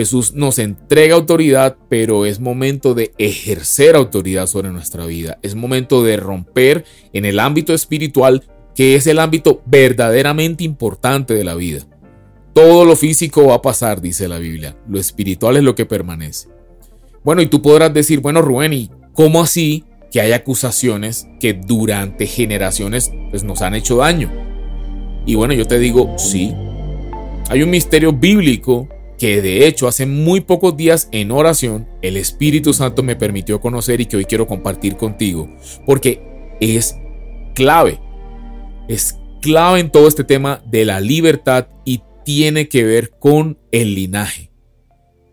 Jesús 0.00 0.32
nos 0.32 0.58
entrega 0.58 1.14
autoridad, 1.14 1.76
pero 1.90 2.24
es 2.24 2.40
momento 2.40 2.94
de 2.94 3.12
ejercer 3.18 3.96
autoridad 3.96 4.46
sobre 4.46 4.70
nuestra 4.70 5.04
vida. 5.04 5.38
Es 5.42 5.54
momento 5.54 6.02
de 6.02 6.16
romper 6.16 6.86
en 7.12 7.26
el 7.26 7.38
ámbito 7.38 7.74
espiritual, 7.74 8.44
que 8.74 8.94
es 8.94 9.06
el 9.06 9.18
ámbito 9.18 9.60
verdaderamente 9.66 10.64
importante 10.64 11.34
de 11.34 11.44
la 11.44 11.54
vida. 11.54 11.82
Todo 12.54 12.86
lo 12.86 12.96
físico 12.96 13.48
va 13.48 13.56
a 13.56 13.62
pasar, 13.62 14.00
dice 14.00 14.26
la 14.26 14.38
Biblia. 14.38 14.74
Lo 14.88 14.98
espiritual 14.98 15.58
es 15.58 15.64
lo 15.64 15.74
que 15.74 15.84
permanece. 15.84 16.48
Bueno, 17.22 17.42
y 17.42 17.46
tú 17.46 17.60
podrás 17.60 17.92
decir, 17.92 18.20
bueno, 18.20 18.40
Rubén, 18.40 18.72
¿y 18.72 18.90
cómo 19.12 19.42
así 19.42 19.84
que 20.10 20.22
hay 20.22 20.32
acusaciones 20.32 21.28
que 21.40 21.52
durante 21.52 22.26
generaciones 22.26 23.12
pues, 23.30 23.44
nos 23.44 23.60
han 23.60 23.74
hecho 23.74 23.98
daño? 23.98 24.32
Y 25.26 25.34
bueno, 25.34 25.52
yo 25.52 25.66
te 25.66 25.78
digo, 25.78 26.14
sí. 26.16 26.54
Hay 27.50 27.62
un 27.62 27.68
misterio 27.68 28.14
bíblico 28.14 28.88
que 29.20 29.42
de 29.42 29.66
hecho 29.66 29.86
hace 29.86 30.06
muy 30.06 30.40
pocos 30.40 30.78
días 30.78 31.10
en 31.12 31.30
oración 31.30 31.86
el 32.00 32.16
Espíritu 32.16 32.72
Santo 32.72 33.02
me 33.02 33.16
permitió 33.16 33.60
conocer 33.60 34.00
y 34.00 34.06
que 34.06 34.16
hoy 34.16 34.24
quiero 34.24 34.46
compartir 34.46 34.96
contigo, 34.96 35.46
porque 35.84 36.56
es 36.58 36.96
clave, 37.54 38.00
es 38.88 39.18
clave 39.42 39.80
en 39.80 39.90
todo 39.90 40.08
este 40.08 40.24
tema 40.24 40.62
de 40.64 40.86
la 40.86 41.00
libertad 41.00 41.68
y 41.84 42.02
tiene 42.24 42.68
que 42.68 42.82
ver 42.82 43.10
con 43.10 43.58
el 43.72 43.94
linaje, 43.94 44.50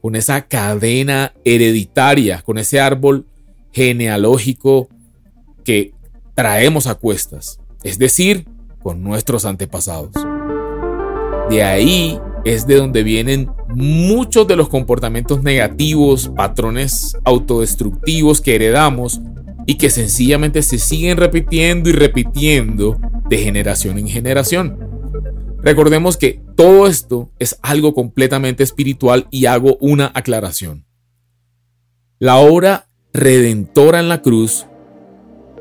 con 0.01 0.17
esa 0.17 0.49
cadena 0.49 1.33
hereditaria, 1.45 2.41
con 2.41 2.57
ese 2.57 2.81
árbol 2.81 3.25
genealógico 3.71 4.89
que 5.63 5.93
traemos 6.35 6.87
a 6.87 6.95
cuestas, 6.95 7.61
es 7.85 7.97
decir, 7.97 8.49
con 8.83 9.01
nuestros 9.01 9.45
antepasados. 9.45 10.11
De 11.49 11.63
ahí 11.63 12.19
es 12.45 12.67
de 12.67 12.75
donde 12.75 13.03
vienen 13.03 13.49
muchos 13.75 14.47
de 14.47 14.55
los 14.55 14.69
comportamientos 14.69 15.43
negativos, 15.43 16.29
patrones 16.35 17.17
autodestructivos 17.23 18.41
que 18.41 18.55
heredamos 18.55 19.19
y 19.65 19.75
que 19.75 19.89
sencillamente 19.89 20.61
se 20.63 20.77
siguen 20.77 21.17
repitiendo 21.17 21.89
y 21.89 21.93
repitiendo 21.93 22.97
de 23.29 23.37
generación 23.37 23.97
en 23.97 24.07
generación. 24.07 24.79
Recordemos 25.61 26.15
que 26.15 26.41
todo 26.55 26.87
esto 26.87 27.29
es 27.39 27.59
algo 27.61 27.93
completamente 27.93 28.63
espiritual 28.63 29.27
y 29.31 29.47
hago 29.47 29.77
una 29.81 30.11
aclaración. 30.13 30.85
La 32.19 32.37
obra 32.37 32.87
redentora 33.13 33.99
en 33.99 34.09
la 34.09 34.21
cruz 34.21 34.65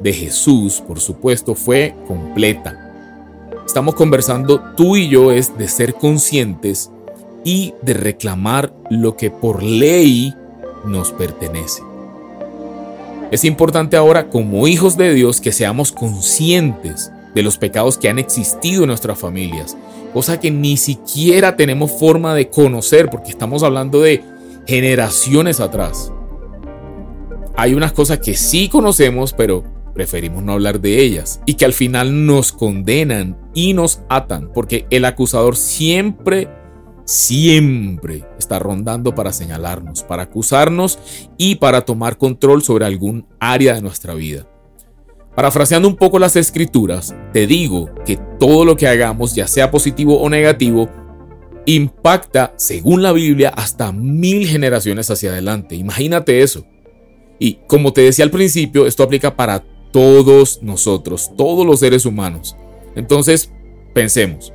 de 0.01 0.13
Jesús, 0.13 0.83
por 0.87 1.01
supuesto, 1.01 1.55
fue 1.55 1.95
completa 2.07 2.86
estamos 3.67 3.95
conversando 3.95 4.61
tú 4.77 4.97
y 4.97 5.09
yo 5.09 5.33
es 5.33 5.57
de 5.59 5.69
ser 5.69 5.95
conscientes 5.95 6.91
y 7.45 7.75
de 7.83 7.95
reclamar 7.95 8.73
lo 8.91 9.17
que 9.17 9.31
por 9.31 9.63
ley 9.63 10.35
nos 10.85 11.13
pertenece. 11.13 11.83
Es 13.31 13.45
importante 13.45 13.97
ahora 13.97 14.31
como 14.31 14.69
hijos 14.69 14.97
de 14.97 15.13
Dios 15.13 15.41
que 15.41 15.53
seamos 15.53 15.93
conscientes 15.93 17.11
de 17.35 17.43
los 17.43 17.59
pecados 17.59 17.99
que 17.99 18.09
han 18.09 18.19
existido 18.19 18.83
en 18.83 18.89
nuestras 18.89 19.19
familias, 19.19 19.77
cosa 20.15 20.41
que 20.41 20.51
ni 20.51 20.77
siquiera 20.77 21.57
tenemos 21.57 21.93
forma 21.93 22.35
de 22.35 22.49
conocer 22.49 23.11
porque 23.11 23.31
estamos 23.31 23.63
hablando 23.63 24.01
de 24.01 24.23
generaciones 24.67 25.61
atrás. 25.61 26.13
Hay 27.57 27.75
unas 27.75 27.93
cosas 27.93 28.21
que 28.21 28.35
sí 28.35 28.69
conocemos, 28.69 29.33
pero 29.33 29.65
preferimos 29.95 30.43
no 30.43 30.53
hablar 30.53 30.81
de 30.81 31.01
ellas 31.01 31.41
y 31.47 31.55
que 31.55 31.65
al 31.65 31.73
final 31.73 32.27
nos 32.27 32.53
condenan 32.53 33.37
y 33.57 33.73
nos 33.73 34.03
atan 34.11 34.51
porque 34.53 34.87
el 34.91 35.07
acusador 35.07 35.57
siempre, 35.57 36.49
siempre 37.07 38.23
está 38.39 38.59
rondando 38.59 39.15
para 39.15 39.33
señalarnos, 39.33 40.03
para 40.03 40.25
acusarnos 40.25 40.99
y 41.39 41.55
para 41.55 41.81
tomar 41.81 42.19
control 42.19 42.63
sobre 42.63 42.85
algún 42.85 43.27
área 43.41 43.75
de 43.75 43.81
nuestra 43.81 44.13
vida. 44.13 44.47
Parafraseando 45.35 45.89
un 45.89 45.97
poco 45.97 46.19
las 46.19 46.37
escrituras, 46.37 47.15
te 47.33 47.47
digo 47.47 47.91
que 48.05 48.19
todo 48.39 48.67
lo 48.67 48.77
que 48.77 48.89
hagamos, 48.89 49.35
ya 49.35 49.49
sea 49.49 49.71
positivo 49.71 50.21
o 50.21 50.29
negativo, 50.29 50.91
impacta, 51.65 52.53
según 52.57 53.03
la 53.03 53.13
Biblia, 53.13 53.49
hasta 53.49 53.91
mil 53.91 54.47
generaciones 54.47 55.11
hacia 55.11 55.31
adelante. 55.31 55.77
Imagínate 55.77 56.43
eso. 56.43 56.67
Y 57.39 57.55
como 57.67 57.95
te 57.95 58.03
decía 58.03 58.27
al 58.27 58.31
principio, 58.31 58.87
esto 58.87 59.03
aplica 59.03 59.35
para 59.35 59.65
todos 59.93 60.63
nosotros, 60.63 61.31
todos 61.39 61.65
los 61.67 61.81
seres 61.81 62.05
humanos. 62.05 62.55
Entonces, 62.97 63.53
pensemos. 63.95 64.53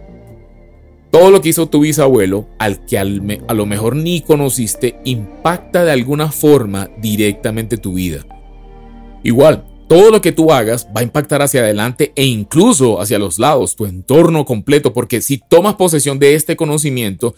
Todo 1.11 1.29
lo 1.29 1.41
que 1.41 1.49
hizo 1.49 1.67
tu 1.67 1.81
bisabuelo, 1.81 2.47
al 2.57 2.85
que 2.85 2.97
a 2.97 3.03
lo 3.03 3.65
mejor 3.65 3.95
ni 3.95 4.21
conociste, 4.21 4.99
impacta 5.03 5.83
de 5.83 5.91
alguna 5.91 6.31
forma 6.31 6.89
directamente 6.99 7.77
tu 7.77 7.93
vida. 7.93 8.25
Igual, 9.23 9.65
todo 9.89 10.09
lo 10.09 10.21
que 10.21 10.31
tú 10.31 10.53
hagas 10.53 10.87
va 10.95 11.01
a 11.01 11.03
impactar 11.03 11.41
hacia 11.41 11.59
adelante 11.59 12.13
e 12.15 12.25
incluso 12.25 13.01
hacia 13.01 13.19
los 13.19 13.39
lados, 13.39 13.75
tu 13.75 13.85
entorno 13.85 14.45
completo, 14.45 14.93
porque 14.93 15.21
si 15.21 15.37
tomas 15.37 15.75
posesión 15.75 16.17
de 16.17 16.35
este 16.35 16.55
conocimiento 16.55 17.35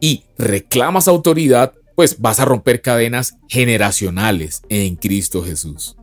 y 0.00 0.24
reclamas 0.36 1.06
autoridad, 1.06 1.74
pues 1.94 2.20
vas 2.20 2.40
a 2.40 2.44
romper 2.44 2.82
cadenas 2.82 3.36
generacionales 3.48 4.62
en 4.68 4.96
Cristo 4.96 5.44
Jesús. 5.44 5.96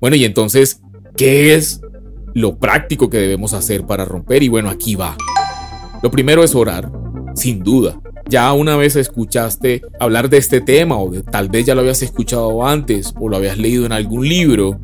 Bueno, 0.00 0.16
y 0.16 0.24
entonces, 0.24 0.80
¿qué 1.16 1.54
es 1.54 1.80
lo 2.38 2.58
práctico 2.58 3.10
que 3.10 3.18
debemos 3.18 3.52
hacer 3.52 3.84
para 3.84 4.04
romper? 4.04 4.42
Y 4.42 4.48
bueno, 4.48 4.70
aquí 4.70 4.94
va. 4.94 5.16
Lo 6.02 6.10
primero 6.10 6.44
es 6.44 6.54
orar, 6.54 6.90
sin 7.34 7.62
duda. 7.62 8.00
Ya 8.28 8.52
una 8.52 8.76
vez 8.76 8.94
escuchaste 8.94 9.82
hablar 9.98 10.28
de 10.28 10.36
este 10.36 10.60
tema 10.60 10.98
o 10.98 11.10
de, 11.10 11.22
tal 11.22 11.48
vez 11.48 11.66
ya 11.66 11.74
lo 11.74 11.80
habías 11.80 12.02
escuchado 12.02 12.66
antes 12.66 13.14
o 13.18 13.28
lo 13.28 13.36
habías 13.36 13.58
leído 13.58 13.86
en 13.86 13.92
algún 13.92 14.28
libro 14.28 14.78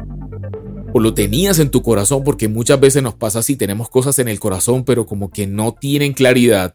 o 0.92 1.00
lo 1.00 1.12
tenías 1.12 1.58
en 1.58 1.70
tu 1.70 1.82
corazón 1.82 2.25
porque 2.25 2.49
muchas 2.49 2.80
veces 2.80 3.02
nos 3.02 3.14
pasa 3.14 3.40
así, 3.40 3.56
tenemos 3.56 3.90
cosas 3.90 4.18
en 4.18 4.28
el 4.28 4.40
corazón 4.40 4.84
pero 4.84 5.06
como 5.06 5.30
que 5.30 5.46
no 5.46 5.73
tienen 5.73 6.14
claridad. 6.14 6.75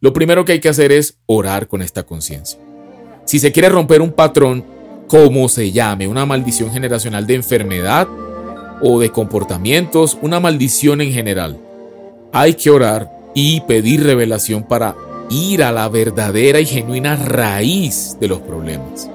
Lo 0.00 0.12
primero 0.12 0.44
que 0.44 0.52
hay 0.52 0.60
que 0.60 0.68
hacer 0.68 0.92
es 0.92 1.18
orar 1.26 1.68
con 1.68 1.82
esta 1.82 2.04
conciencia. 2.04 2.60
Si 3.24 3.38
se 3.38 3.50
quiere 3.50 3.68
romper 3.68 4.02
un 4.02 4.12
patrón, 4.12 4.64
como 5.08 5.48
se 5.48 5.72
llame, 5.72 6.06
una 6.06 6.26
maldición 6.26 6.70
generacional 6.70 7.26
de 7.26 7.34
enfermedad 7.34 8.06
o 8.80 9.00
de 9.00 9.10
comportamientos, 9.10 10.18
una 10.22 10.40
maldición 10.40 11.00
en 11.00 11.12
general. 11.12 11.58
Hay 12.32 12.54
que 12.54 12.70
orar 12.70 13.10
y 13.34 13.60
pedir 13.62 14.04
revelación 14.04 14.62
para 14.62 14.96
ir 15.30 15.62
a 15.62 15.72
la 15.72 15.88
verdadera 15.88 16.60
y 16.60 16.66
genuina 16.66 17.16
raíz 17.16 18.16
de 18.20 18.28
los 18.28 18.40
problemas. 18.40 19.10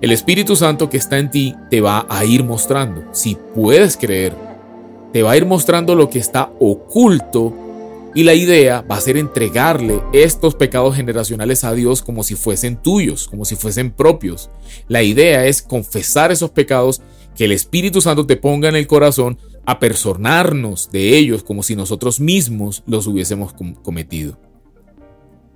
El 0.00 0.12
Espíritu 0.12 0.54
Santo 0.54 0.88
que 0.88 0.96
está 0.96 1.18
en 1.18 1.30
ti 1.30 1.54
te 1.70 1.80
va 1.80 2.06
a 2.08 2.24
ir 2.24 2.44
mostrando, 2.44 3.04
si 3.12 3.36
puedes 3.54 3.96
creer, 3.96 4.32
te 5.12 5.22
va 5.22 5.32
a 5.32 5.36
ir 5.36 5.44
mostrando 5.44 5.94
lo 5.94 6.08
que 6.08 6.18
está 6.18 6.50
oculto 6.60 7.52
y 8.14 8.22
la 8.22 8.34
idea 8.34 8.82
va 8.82 8.96
a 8.96 9.00
ser 9.00 9.16
entregarle 9.16 10.02
estos 10.12 10.54
pecados 10.54 10.96
generacionales 10.96 11.64
a 11.64 11.72
Dios 11.72 12.02
como 12.02 12.22
si 12.22 12.36
fuesen 12.36 12.76
tuyos, 12.76 13.28
como 13.28 13.44
si 13.44 13.56
fuesen 13.56 13.90
propios. 13.90 14.50
La 14.86 15.02
idea 15.02 15.46
es 15.46 15.62
confesar 15.62 16.32
esos 16.32 16.50
pecados, 16.50 17.02
que 17.38 17.44
el 17.44 17.52
Espíritu 17.52 18.00
Santo 18.00 18.26
te 18.26 18.36
ponga 18.36 18.68
en 18.68 18.74
el 18.74 18.88
corazón 18.88 19.38
a 19.64 19.78
personarnos 19.78 20.90
de 20.90 21.16
ellos 21.16 21.44
como 21.44 21.62
si 21.62 21.76
nosotros 21.76 22.18
mismos 22.18 22.82
los 22.84 23.06
hubiésemos 23.06 23.54
cometido. 23.84 24.40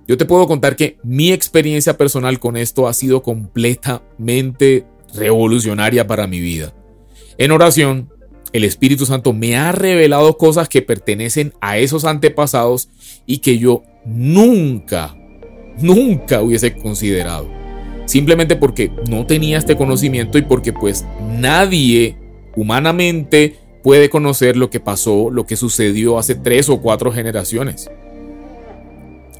Yo 0.07 0.17
te 0.17 0.23
puedo 0.23 0.47
contar 0.47 0.77
que 0.77 0.97
mi 1.03 1.33
experiencia 1.33 1.97
personal 1.97 2.39
con 2.39 2.55
esto 2.55 2.87
ha 2.87 2.93
sido 2.93 3.21
completamente 3.21 4.85
revolucionaria 5.13 6.07
para 6.07 6.25
mi 6.25 6.39
vida. 6.39 6.73
En 7.37 7.51
oración, 7.51 8.09
el 8.53 8.63
Espíritu 8.63 9.05
Santo 9.05 9.33
me 9.33 9.57
ha 9.57 9.73
revelado 9.73 10.37
cosas 10.37 10.69
que 10.69 10.83
pertenecen 10.83 11.53
a 11.59 11.79
esos 11.79 12.05
antepasados 12.05 12.87
y 13.25 13.39
que 13.39 13.57
yo 13.57 13.83
nunca, 14.05 15.17
nunca 15.79 16.41
hubiese 16.41 16.77
considerado. 16.77 17.62
Simplemente 18.05 18.55
porque 18.55 18.91
no 19.09 19.25
tenía 19.25 19.57
este 19.57 19.77
conocimiento 19.77 20.37
y 20.37 20.41
porque 20.41 20.73
pues 20.73 21.05
nadie 21.39 22.17
humanamente 22.55 23.57
puede 23.83 24.09
conocer 24.09 24.55
lo 24.55 24.69
que 24.69 24.79
pasó, 24.79 25.29
lo 25.29 25.45
que 25.45 25.55
sucedió 25.55 26.17
hace 26.17 26.35
tres 26.35 26.69
o 26.69 26.81
cuatro 26.81 27.11
generaciones. 27.11 27.89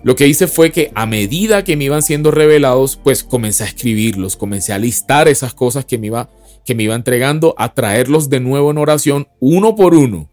lo 0.04 0.18
que 0.18 0.28
hice 0.28 0.48
fue 0.48 0.72
que 0.72 0.92
a 0.96 1.06
medida 1.06 1.64
que 1.64 1.78
me 1.78 1.86
iban 1.86 2.02
siendo 2.02 2.30
revelados, 2.30 2.98
pues 2.98 3.24
comencé 3.24 3.64
a 3.64 3.68
escribirlos, 3.68 4.36
comencé 4.36 4.74
a 4.74 4.78
listar 4.78 5.30
esas 5.30 5.54
cosas 5.54 5.86
que 5.86 5.98
me 5.98 6.08
iba, 6.08 6.30
que 6.66 6.76
me 6.76 6.84
iba 6.84 6.94
entregando, 6.94 7.56
a 7.58 7.74
traerlos 7.74 8.30
de 8.30 8.42
nuevo 8.42 8.72
en 8.72 8.80
oración 8.80 9.28
uno 9.40 9.78
por 9.78 9.96
uno 9.96 10.30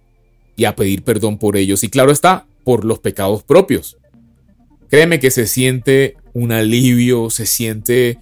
y 0.57 0.65
a 0.65 0.75
pedir 0.75 1.05
perdón 1.05 1.39
por 1.39 1.57
ellos. 1.57 1.85
Y 1.85 1.89
claro 1.89 2.11
está, 2.11 2.47
por 2.65 2.85
los 2.85 2.99
pecados 2.99 3.45
propios. 3.45 3.97
Créeme 4.89 5.21
que 5.21 5.31
se 5.31 5.47
siente 5.47 6.17
un 6.33 6.53
alivio, 6.53 7.31
se 7.31 7.47
siente 7.47 8.19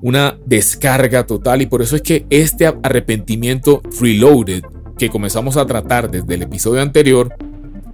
una 0.00 0.36
descarga 0.46 1.26
total 1.26 1.62
y 1.62 1.66
por 1.66 1.82
eso 1.82 1.96
es 1.96 2.02
que 2.02 2.26
este 2.28 2.66
arrepentimiento 2.66 3.82
reloaded 4.00 4.62
que 4.98 5.10
comenzamos 5.10 5.56
a 5.56 5.66
tratar 5.66 6.10
desde 6.10 6.34
el 6.34 6.42
episodio 6.42 6.82
anterior 6.82 7.34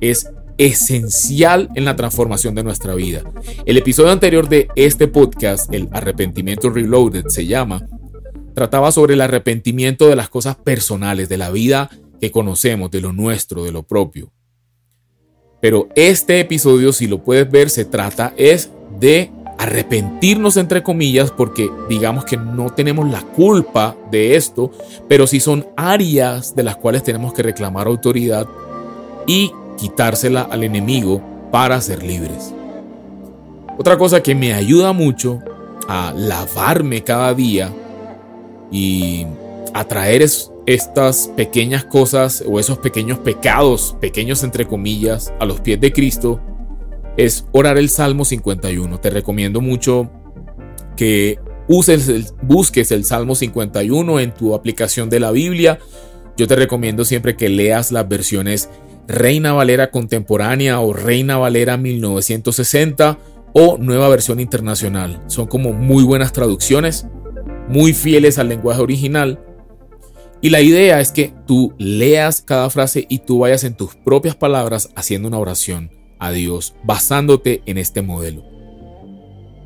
es 0.00 0.30
esencial 0.56 1.68
en 1.74 1.84
la 1.84 1.96
transformación 1.96 2.54
de 2.54 2.64
nuestra 2.64 2.94
vida. 2.94 3.22
El 3.64 3.76
episodio 3.76 4.10
anterior 4.10 4.48
de 4.48 4.68
este 4.74 5.06
podcast, 5.06 5.72
el 5.72 5.88
arrepentimiento 5.92 6.70
reloaded 6.70 7.26
se 7.28 7.46
llama, 7.46 7.86
trataba 8.54 8.90
sobre 8.90 9.14
el 9.14 9.20
arrepentimiento 9.20 10.08
de 10.08 10.16
las 10.16 10.28
cosas 10.28 10.56
personales, 10.56 11.28
de 11.28 11.36
la 11.36 11.50
vida 11.50 11.90
que 12.20 12.32
conocemos, 12.32 12.90
de 12.90 13.00
lo 13.00 13.12
nuestro, 13.12 13.64
de 13.64 13.70
lo 13.70 13.84
propio. 13.84 14.32
Pero 15.60 15.88
este 15.94 16.40
episodio, 16.40 16.92
si 16.92 17.06
lo 17.06 17.22
puedes 17.22 17.48
ver, 17.50 17.70
se 17.70 17.84
trata 17.84 18.32
es 18.36 18.70
de 18.98 19.30
arrepentirnos 19.58 20.56
entre 20.56 20.82
comillas 20.82 21.32
porque 21.32 21.68
digamos 21.88 22.24
que 22.24 22.36
no 22.36 22.70
tenemos 22.70 23.10
la 23.10 23.22
culpa 23.22 23.96
de 24.10 24.36
esto, 24.36 24.70
pero 25.08 25.26
sí 25.26 25.40
son 25.40 25.66
áreas 25.76 26.54
de 26.54 26.62
las 26.62 26.76
cuales 26.76 27.02
tenemos 27.02 27.32
que 27.32 27.42
reclamar 27.42 27.88
autoridad 27.88 28.46
y 29.26 29.52
quitársela 29.76 30.42
al 30.42 30.62
enemigo 30.62 31.20
para 31.50 31.80
ser 31.80 32.02
libres. 32.02 32.54
Otra 33.78 33.98
cosa 33.98 34.22
que 34.22 34.34
me 34.34 34.54
ayuda 34.54 34.92
mucho 34.92 35.40
a 35.88 36.12
lavarme 36.16 37.02
cada 37.02 37.34
día 37.34 37.72
y 38.70 39.26
a 39.74 39.84
traer 39.84 40.22
estas 40.66 41.28
pequeñas 41.36 41.84
cosas 41.84 42.44
o 42.46 42.60
esos 42.60 42.78
pequeños 42.78 43.18
pecados, 43.18 43.96
pequeños 44.00 44.42
entre 44.42 44.66
comillas, 44.66 45.32
a 45.40 45.44
los 45.46 45.60
pies 45.60 45.80
de 45.80 45.92
Cristo, 45.92 46.40
es 47.18 47.46
orar 47.50 47.76
el 47.78 47.90
Salmo 47.90 48.24
51. 48.24 49.00
Te 49.00 49.10
recomiendo 49.10 49.60
mucho 49.60 50.08
que 50.96 51.38
uses 51.66 52.32
busques 52.42 52.92
el 52.92 53.04
Salmo 53.04 53.34
51 53.34 54.20
en 54.20 54.32
tu 54.32 54.54
aplicación 54.54 55.10
de 55.10 55.20
la 55.20 55.32
Biblia. 55.32 55.80
Yo 56.36 56.46
te 56.46 56.54
recomiendo 56.54 57.04
siempre 57.04 57.36
que 57.36 57.48
leas 57.48 57.90
las 57.90 58.08
versiones 58.08 58.70
Reina 59.08 59.52
Valera 59.52 59.90
Contemporánea 59.90 60.78
o 60.78 60.92
Reina 60.92 61.36
Valera 61.38 61.76
1960 61.76 63.18
o 63.52 63.78
Nueva 63.78 64.08
Versión 64.08 64.38
Internacional. 64.38 65.20
Son 65.26 65.48
como 65.48 65.72
muy 65.72 66.04
buenas 66.04 66.32
traducciones, 66.32 67.08
muy 67.68 67.94
fieles 67.94 68.38
al 68.38 68.48
lenguaje 68.48 68.80
original 68.80 69.40
y 70.40 70.50
la 70.50 70.60
idea 70.60 71.00
es 71.00 71.10
que 71.10 71.34
tú 71.48 71.74
leas 71.78 72.42
cada 72.42 72.70
frase 72.70 73.06
y 73.08 73.18
tú 73.18 73.40
vayas 73.40 73.64
en 73.64 73.74
tus 73.74 73.96
propias 73.96 74.36
palabras 74.36 74.90
haciendo 74.94 75.26
una 75.26 75.38
oración 75.38 75.97
a 76.18 76.30
Dios 76.30 76.74
basándote 76.84 77.62
en 77.66 77.78
este 77.78 78.02
modelo. 78.02 78.44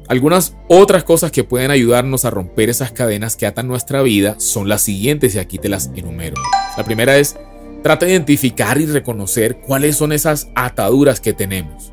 Algunas 0.08 0.56
otras 0.68 1.04
cosas 1.04 1.30
que 1.30 1.44
pueden 1.44 1.70
ayudarnos 1.70 2.24
a 2.24 2.30
romper 2.30 2.68
esas 2.68 2.92
cadenas 2.92 3.36
que 3.36 3.46
atan 3.46 3.68
nuestra 3.68 4.02
vida 4.02 4.38
son 4.38 4.68
las 4.68 4.82
siguientes 4.82 5.34
y 5.34 5.38
aquí 5.38 5.58
te 5.58 5.68
las 5.68 5.90
enumero. 5.94 6.36
La 6.76 6.84
primera 6.84 7.16
es, 7.16 7.36
trata 7.82 8.06
de 8.06 8.12
identificar 8.12 8.80
y 8.80 8.86
reconocer 8.86 9.60
cuáles 9.60 9.96
son 9.96 10.12
esas 10.12 10.48
ataduras 10.54 11.20
que 11.20 11.32
tenemos. 11.32 11.92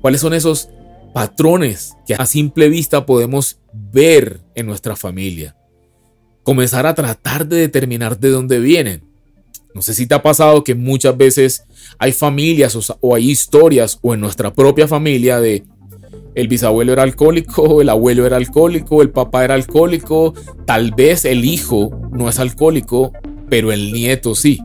Cuáles 0.00 0.20
son 0.20 0.34
esos 0.34 0.68
patrones 1.14 1.96
que 2.06 2.14
a 2.14 2.26
simple 2.26 2.68
vista 2.68 3.06
podemos 3.06 3.60
ver 3.72 4.40
en 4.54 4.66
nuestra 4.66 4.96
familia 4.96 5.56
comenzar 6.46 6.86
a 6.86 6.94
tratar 6.94 7.48
de 7.48 7.56
determinar 7.56 8.20
de 8.20 8.30
dónde 8.30 8.60
vienen. 8.60 9.02
No 9.76 9.82
sé 9.82 9.92
si 9.92 10.06
te 10.06 10.14
ha 10.14 10.22
pasado 10.22 10.64
que 10.64 10.74
muchas 10.74 11.14
veces 11.18 11.64
hay 11.98 12.12
familias 12.12 12.96
o, 13.02 13.14
hay 13.14 13.30
historias 13.30 13.98
o 14.00 14.14
en 14.14 14.20
nuestra 14.20 14.50
propia 14.50 14.88
familia 14.88 15.38
de 15.38 15.64
el 16.34 16.48
bisabuelo 16.48 16.94
era 16.94 17.02
alcohólico, 17.02 17.82
el 17.82 17.90
abuelo 17.90 18.24
era 18.24 18.38
alcohólico, 18.38 19.02
el 19.02 19.10
papá 19.10 19.44
era 19.44 19.52
alcohólico, 19.52 20.32
tal 20.64 20.92
vez 20.92 21.26
el 21.26 21.44
hijo 21.44 21.90
no 22.10 22.30
es 22.30 22.38
alcohólico, 22.38 23.12
pero 23.50 23.70
el 23.70 23.92
nieto 23.92 24.34
sí. 24.34 24.62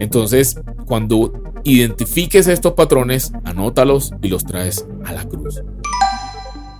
Entonces, 0.00 0.56
cuando 0.84 1.32
identifiques 1.62 2.48
estos 2.48 2.72
patrones, 2.72 3.30
anótalos 3.44 4.10
y 4.20 4.30
los 4.30 4.44
traes 4.44 4.84
a 5.04 5.12
la 5.12 5.28
cruz. 5.28 5.62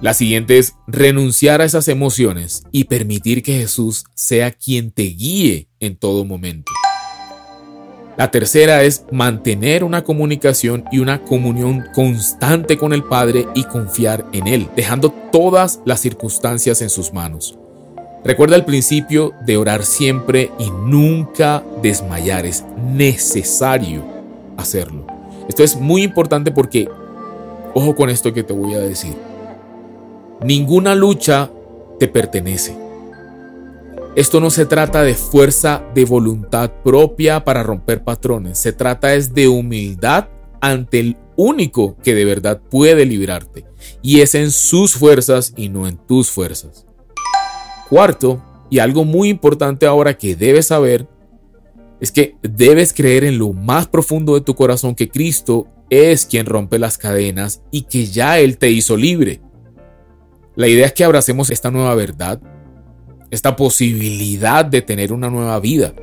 La 0.01 0.13
siguiente 0.13 0.59
es 0.59 0.75
renunciar 0.89 1.61
a 1.61 1.65
esas 1.65 1.87
emociones 1.87 2.65
y 2.73 2.85
permitir 2.85 3.45
que 3.45 3.61
Jesús 3.61 4.07
sea 4.15 4.51
quien 4.51 4.91
te 4.91 5.05
guíe 5.05 5.69
en 5.79 5.97
todo 5.97 6.25
momento. 6.25 6.73
La 8.19 8.33
tercera 8.33 8.83
es 8.83 9.05
mantener 9.13 9.85
una 9.85 10.03
comunicación 10.03 10.83
y 10.91 10.99
una 10.99 11.23
comunión 11.23 11.85
constante 11.95 12.77
con 12.77 12.93
el 12.93 13.05
Padre 13.05 13.47
y 13.55 13.63
confiar 13.63 14.25
en 14.33 14.49
Él, 14.49 14.67
dejando 14.75 15.11
todas 15.31 15.79
las 15.85 16.01
circunstancias 16.01 16.83
en 16.83 16.91
sus 16.91 17.13
manos. 17.13 17.57
Recuerda 18.25 18.57
el 18.57 18.65
principio 18.65 19.35
de 19.47 19.57
orar 19.57 19.85
siempre 19.85 20.51
y 20.59 20.69
nunca 20.69 21.63
desmayar. 21.81 22.45
Es 22.45 22.65
necesario 22.93 24.03
hacerlo. 24.57 25.07
Esto 25.49 25.63
es 25.63 25.77
muy 25.77 26.03
importante 26.03 26.51
porque, 26.51 26.89
ojo 27.73 27.95
con 27.95 28.11
esto 28.11 28.33
que 28.35 28.43
te 28.43 28.53
voy 28.53 28.75
a 28.75 28.81
decir. 28.81 29.15
Ninguna 30.43 30.97
lucha 30.97 31.53
te 32.01 32.09
pertenece. 32.09 32.88
Esto 34.19 34.41
no 34.41 34.51
se 34.51 34.67
trata 34.67 35.05
de 35.05 35.15
fuerza 35.15 35.85
de 35.95 36.05
voluntad 36.05 36.73
propia 36.83 37.45
para 37.45 37.63
romper 37.63 38.03
patrones, 38.03 38.59
se 38.59 38.73
trata 38.73 39.15
es 39.15 39.33
de 39.33 39.47
humildad 39.47 40.27
ante 40.61 40.99
el 40.99 41.17
único 41.37 41.97
que 42.03 42.17
de 42.17 42.25
verdad 42.25 42.61
puede 42.69 43.07
librarte, 43.07 43.65
y 44.03 44.21
es 44.21 44.35
en 44.35 44.51
sus 44.51 44.95
fuerzas 44.95 45.55
y 45.57 45.69
no 45.69 45.87
en 45.87 45.99
tus 45.99 46.33
fuerzas. 46.33 46.85
Cuarto, 47.89 48.43
y 48.69 48.81
algo 48.81 49.05
muy 49.05 49.29
importante 49.29 49.87
ahora 49.87 50.19
que 50.19 50.35
debes 50.35 50.67
saber, 50.67 51.07
es 52.01 52.11
que 52.11 52.35
debes 52.43 52.93
creer 52.93 53.23
en 53.23 53.39
lo 53.39 53.53
más 53.53 53.87
profundo 53.87 54.35
de 54.35 54.41
tu 54.41 54.57
corazón 54.57 54.97
que 54.97 55.09
Cristo 55.09 55.69
es 55.91 56.27
quien 56.27 56.47
rompe 56.47 56.81
las 56.81 56.99
cadenas 56.99 57.63
y 57.71 57.83
que 57.83 58.07
ya 58.07 58.41
Él 58.41 58.59
te 58.59 58.69
hizo 58.69 58.97
libre. 58.97 59.41
La 60.57 60.67
idea 60.67 60.87
es 60.87 60.93
que 60.93 61.05
abracemos 61.05 61.51
esta 61.51 61.71
nueva 61.71 61.95
verdad, 61.95 62.41
esta 63.31 63.57
posibilidad 63.57 64.65
de 64.65 64.83
tener 64.83 65.13
una 65.13 65.31
nueva 65.31 65.61
vida, 65.61 65.95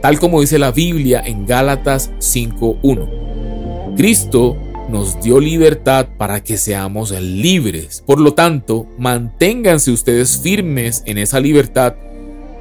tal 0.00 0.18
como 0.18 0.40
dice 0.40 0.58
la 0.58 0.72
Biblia 0.72 1.22
en 1.24 1.46
Gálatas 1.46 2.10
5.1. 2.18 3.96
Cristo 3.96 4.56
nos 4.88 5.20
dio 5.22 5.40
libertad 5.40 6.08
para 6.18 6.42
que 6.42 6.56
seamos 6.56 7.10
libres. 7.12 8.02
Por 8.06 8.20
lo 8.20 8.34
tanto, 8.34 8.86
manténganse 8.98 9.90
ustedes 9.90 10.38
firmes 10.38 11.02
en 11.06 11.18
esa 11.18 11.40
libertad 11.40 11.94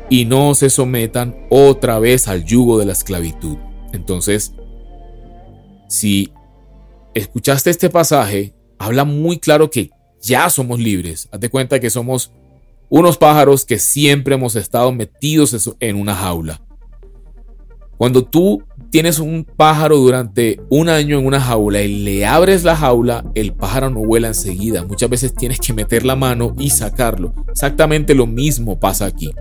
y 0.10 0.26
no 0.26 0.56
se 0.56 0.70
sometan 0.70 1.36
otra 1.50 2.00
vez 2.00 2.28
al 2.28 2.44
yugo 2.44 2.78
de 2.78 2.86
la 2.86 2.94
esclavitud. 2.94 3.58
Entonces, 3.94 4.54
si 5.88 6.32
escuchaste 7.14 7.70
este 7.70 7.90
pasaje, 7.90 8.54
habla 8.78 9.04
muy 9.04 9.40
claro 9.40 9.70
que 9.70 9.90
ya 10.22 10.50
somos 10.50 10.80
libres. 10.80 11.28
Haz 11.32 11.40
de 11.40 11.50
cuenta 11.50 11.80
que 11.80 11.90
somos 11.90 12.32
unos 12.92 13.18
pájaros 13.18 13.64
que 13.64 13.80
siempre 13.80 14.36
hemos 14.36 14.58
estado 14.58 14.92
metidos 14.92 15.74
en 15.80 15.96
una 15.96 16.14
jaula. 16.14 16.62
Cuando 17.98 18.26
tú 18.26 18.64
tienes 18.90 19.20
un 19.20 19.46
pájaro 19.46 19.96
durante 19.96 20.60
un 20.70 20.90
año 20.90 21.18
en 21.18 21.26
una 21.26 21.40
jaula 21.40 21.82
y 21.84 22.04
le 22.04 22.26
abres 22.26 22.66
la 22.66 22.76
jaula, 22.76 23.24
el 23.34 23.54
pájaro 23.54 23.90
no 23.90 24.02
vuela 24.02 24.28
enseguida. 24.28 24.84
Muchas 24.84 25.10
veces 25.10 25.34
tienes 25.34 25.62
que 25.62 25.72
meter 25.72 26.06
la 26.06 26.18
mano 26.18 26.54
y 26.60 26.70
sacarlo. 26.72 27.34
Exactamente 27.50 28.14
lo 28.14 28.28
mismo 28.28 28.78
pasa 28.78 29.06
aquí. 29.06 29.32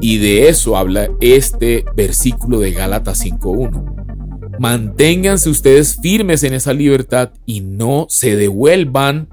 Y 0.00 0.18
de 0.18 0.48
eso 0.48 0.76
habla 0.76 1.10
este 1.20 1.84
versículo 1.94 2.58
de 2.58 2.72
Gálatas 2.72 3.24
5.1. 3.24 4.58
Manténganse 4.58 5.48
ustedes 5.48 6.00
firmes 6.02 6.42
en 6.42 6.54
esa 6.54 6.72
libertad 6.72 7.30
y 7.46 7.60
no 7.60 8.06
se 8.08 8.34
devuelvan 8.34 9.28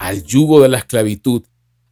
al 0.00 0.24
yugo 0.24 0.60
de 0.60 0.70
la 0.70 0.78
esclavitud, 0.78 1.42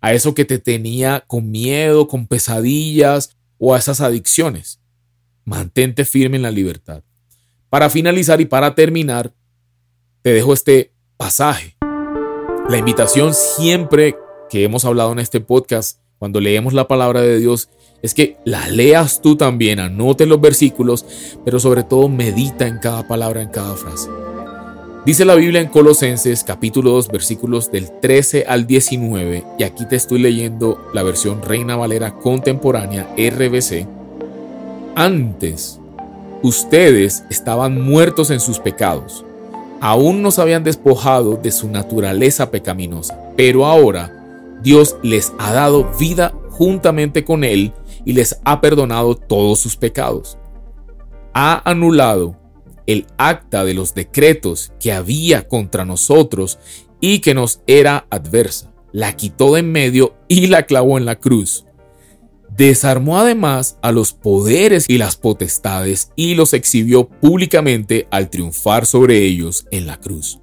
a 0.01 0.13
eso 0.13 0.35
que 0.35 0.45
te 0.45 0.59
tenía 0.59 1.25
con 1.27 1.51
miedo, 1.51 2.09
con 2.09 2.27
pesadillas 2.27 3.37
o 3.59 3.75
a 3.75 3.79
esas 3.79 4.01
adicciones. 4.01 4.81
Mantente 5.45 6.05
firme 6.05 6.37
en 6.37 6.43
la 6.43 6.51
libertad. 6.51 7.03
Para 7.71 7.91
finalizar 7.91 8.41
y 8.41 8.47
para 8.47 8.75
terminar, 8.75 9.33
te 10.23 10.33
dejo 10.33 10.53
este 10.53 10.93
pasaje. 11.17 11.77
La 12.69 12.79
invitación 12.79 13.35
siempre 13.35 14.17
que 14.49 14.65
hemos 14.65 14.85
hablado 14.85 15.13
en 15.13 15.19
este 15.19 15.41
podcast, 15.41 16.01
cuando 16.19 16.41
leemos 16.41 16.73
la 16.73 16.89
palabra 16.89 17.21
de 17.21 17.39
Dios, 17.39 17.69
es 18.03 18.15
que 18.15 18.37
la 18.45 18.69
leas 18.69 19.21
tú 19.23 19.37
también, 19.37 19.81
anote 19.81 20.27
los 20.27 20.41
versículos, 20.41 21.05
pero 21.45 21.61
sobre 21.61 21.83
todo 21.83 22.09
medita 22.09 22.67
en 22.67 22.79
cada 22.79 23.07
palabra, 23.07 23.43
en 23.43 23.49
cada 23.49 23.75
frase. 23.75 24.09
Dice 25.09 25.25
la 25.25 25.37
Biblia 25.37 25.63
en 25.63 25.69
Colosenses 25.69 26.45
capítulo 26.45 26.91
2 26.91 27.09
versículos 27.09 27.71
del 27.73 27.91
13 27.99 28.45
al 28.47 28.67
19, 28.67 29.43
y 29.59 29.63
aquí 29.63 29.87
te 29.87 29.97
estoy 29.97 30.19
leyendo 30.19 30.87
la 30.93 31.03
versión 31.03 31.41
Reina 31.41 31.77
Valera 31.77 32.13
contemporánea 32.17 33.09
RBC. 33.17 33.87
Antes, 34.95 35.81
ustedes 36.43 37.25
estaban 37.31 37.81
muertos 37.81 38.31
en 38.31 38.39
sus 38.39 38.59
pecados, 38.59 39.25
aún 39.81 40.21
no 40.21 40.29
habían 40.37 40.63
despojado 40.63 41.37
de 41.37 41.53
su 41.53 41.71
naturaleza 41.71 42.51
pecaminosa, 42.51 43.19
pero 43.35 43.65
ahora 43.65 44.13
Dios 44.63 44.99
les 45.03 45.33
ha 45.39 45.55
dado 45.55 45.91
vida 45.99 46.35
juntamente 46.51 47.25
con 47.25 47.45
Él 47.45 47.73
y 48.05 48.13
les 48.13 48.39
ha 48.45 48.61
perdonado 48.61 49.15
todos 49.17 49.59
sus 49.59 49.75
pecados. 49.75 50.37
Ha 51.33 51.63
anulado 51.65 52.37
el 52.89 53.07
acta 53.19 53.65
de 53.65 53.75
los 53.75 53.95
decretos 53.95 54.73
que 54.81 54.93
había 54.93 55.47
contra 55.47 55.85
nosotros 55.85 56.59
y 57.01 57.21
que 57.21 57.35
nos 57.35 57.61
era 57.67 58.07
adversa. 58.11 58.73
La 58.93 59.15
quitó 59.15 59.53
de 59.53 59.61
en 59.61 59.71
medio 59.71 60.17
y 60.27 60.47
la 60.47 60.65
clavó 60.65 60.97
en 60.97 61.05
la 61.05 61.17
cruz. 61.17 61.67
Desarmó 62.57 63.21
además 63.21 63.79
a 63.83 63.93
los 63.93 64.15
poderes 64.15 64.87
y 64.89 64.97
las 64.97 65.17
potestades 65.17 66.11
y 66.17 66.35
los 66.35 66.55
exhibió 66.55 67.09
públicamente 67.09 68.09
al 68.11 68.31
triunfar 68.31 68.87
sobre 68.87 69.19
ellos 69.19 69.67
en 69.71 69.87
la 69.87 70.01
cruz. 70.01 70.41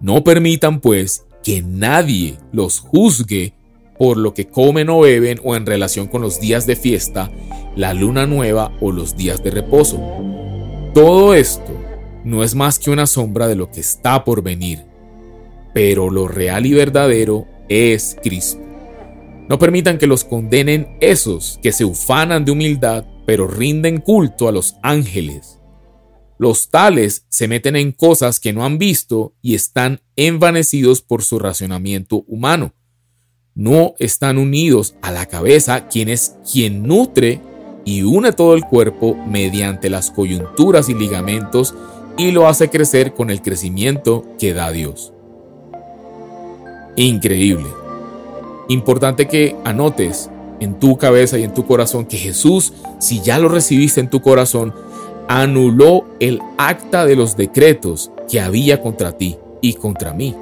No 0.00 0.22
permitan 0.22 0.80
pues 0.80 1.26
que 1.42 1.60
nadie 1.60 2.38
los 2.52 2.78
juzgue 2.78 3.54
por 3.98 4.16
lo 4.16 4.32
que 4.32 4.46
comen 4.46 4.88
o 4.90 5.00
beben 5.00 5.40
o 5.42 5.56
en 5.56 5.66
relación 5.66 6.06
con 6.06 6.22
los 6.22 6.40
días 6.40 6.66
de 6.66 6.76
fiesta, 6.76 7.32
la 7.74 7.94
luna 7.94 8.26
nueva 8.26 8.72
o 8.80 8.92
los 8.92 9.16
días 9.16 9.42
de 9.42 9.50
reposo 9.50 10.33
todo 10.94 11.34
esto 11.34 11.76
no 12.24 12.44
es 12.44 12.54
más 12.54 12.78
que 12.78 12.90
una 12.90 13.06
sombra 13.06 13.48
de 13.48 13.56
lo 13.56 13.68
que 13.70 13.80
está 13.80 14.24
por 14.24 14.42
venir, 14.42 14.84
pero 15.74 16.08
lo 16.08 16.28
real 16.28 16.66
y 16.66 16.72
verdadero 16.72 17.48
es 17.68 18.16
Cristo. 18.22 18.62
No 19.48 19.58
permitan 19.58 19.98
que 19.98 20.06
los 20.06 20.22
condenen 20.22 20.96
esos 21.00 21.58
que 21.62 21.72
se 21.72 21.84
ufanan 21.84 22.44
de 22.44 22.52
humildad, 22.52 23.04
pero 23.26 23.48
rinden 23.48 24.00
culto 24.00 24.46
a 24.46 24.52
los 24.52 24.76
ángeles. 24.82 25.58
Los 26.38 26.70
tales 26.70 27.26
se 27.28 27.48
meten 27.48 27.74
en 27.74 27.90
cosas 27.90 28.38
que 28.38 28.52
no 28.52 28.64
han 28.64 28.78
visto 28.78 29.34
y 29.42 29.54
están 29.54 30.00
envanecidos 30.14 31.02
por 31.02 31.24
su 31.24 31.40
racionamiento 31.40 32.22
humano. 32.28 32.72
No 33.56 33.94
están 33.98 34.38
unidos 34.38 34.94
a 35.02 35.10
la 35.10 35.26
cabeza, 35.26 35.88
quien 35.88 36.08
es 36.08 36.36
quien 36.50 36.84
nutre 36.84 37.40
y 37.84 38.02
une 38.02 38.32
todo 38.32 38.54
el 38.54 38.64
cuerpo 38.64 39.16
mediante 39.26 39.90
las 39.90 40.10
coyunturas 40.10 40.88
y 40.88 40.94
ligamentos 40.94 41.74
y 42.16 42.30
lo 42.30 42.48
hace 42.48 42.70
crecer 42.70 43.14
con 43.14 43.30
el 43.30 43.42
crecimiento 43.42 44.24
que 44.38 44.54
da 44.54 44.70
Dios. 44.70 45.12
Increíble. 46.96 47.66
Importante 48.68 49.26
que 49.26 49.56
anotes 49.64 50.30
en 50.60 50.78
tu 50.78 50.96
cabeza 50.96 51.38
y 51.38 51.42
en 51.42 51.52
tu 51.52 51.66
corazón 51.66 52.06
que 52.06 52.16
Jesús, 52.16 52.72
si 52.98 53.20
ya 53.20 53.38
lo 53.38 53.48
recibiste 53.48 54.00
en 54.00 54.08
tu 54.08 54.22
corazón, 54.22 54.72
anuló 55.28 56.04
el 56.20 56.40
acta 56.56 57.04
de 57.04 57.16
los 57.16 57.36
decretos 57.36 58.10
que 58.30 58.40
había 58.40 58.80
contra 58.80 59.12
ti 59.12 59.36
y 59.60 59.74
contra 59.74 60.12
mí. 60.12 60.34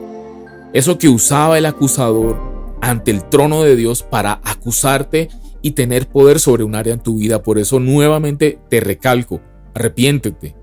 Eso 0.73 0.99
que 0.99 1.09
usaba 1.09 1.59
el 1.59 1.67
acusador 1.67 2.39
ante 2.81 3.11
el 3.11 3.25
trono 3.25 3.63
de 3.63 3.77
Dios 3.77 4.03
para 4.03 4.41
acusarte 4.45 5.29
y 5.63 5.71
tener 5.73 6.09
poder 6.09 6.41
sobre 6.41 6.65
un 6.65 6.75
área 6.75 6.93
en 6.93 7.01
tu 7.01 7.19
vida. 7.19 7.43
Por 7.43 7.59
eso 7.59 7.81
nuevamente 7.81 8.59
te 8.69 8.81
recalco, 8.81 9.41
arrepiéntete. 9.75 10.57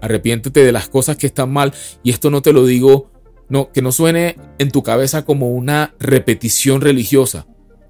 Arrepiéntete 0.00 0.62
de 0.62 0.72
las 0.72 0.88
cosas 0.88 1.16
que 1.16 1.26
están 1.26 1.50
mal. 1.50 1.72
Y 2.02 2.10
esto 2.10 2.30
no 2.30 2.42
te 2.42 2.52
lo 2.52 2.66
digo, 2.66 3.10
no, 3.48 3.72
que 3.72 3.82
no 3.82 3.90
suene 3.90 4.36
en 4.58 4.70
tu 4.70 4.82
cabeza 4.82 5.24
como 5.24 5.50
una 5.50 5.94
repetición 5.98 6.82
religiosa. 6.82 7.46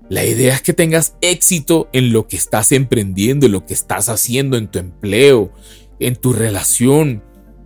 La 0.08 0.24
idea 0.24 0.54
es 0.54 0.62
que 0.62 0.74
tengas 0.74 1.16
éxito 1.22 1.88
en 1.92 2.12
lo 2.12 2.28
que 2.28 2.36
estás 2.36 2.72
emprendiendo, 2.72 3.46
en 3.46 3.52
lo 3.52 3.66
que 3.66 3.74
estás 3.74 4.08
haciendo, 4.08 4.56
en 4.56 4.68
tu 4.68 4.78
empleo, 4.78 5.50
en 5.98 6.14
tu 6.14 6.32
relación, 6.32 7.22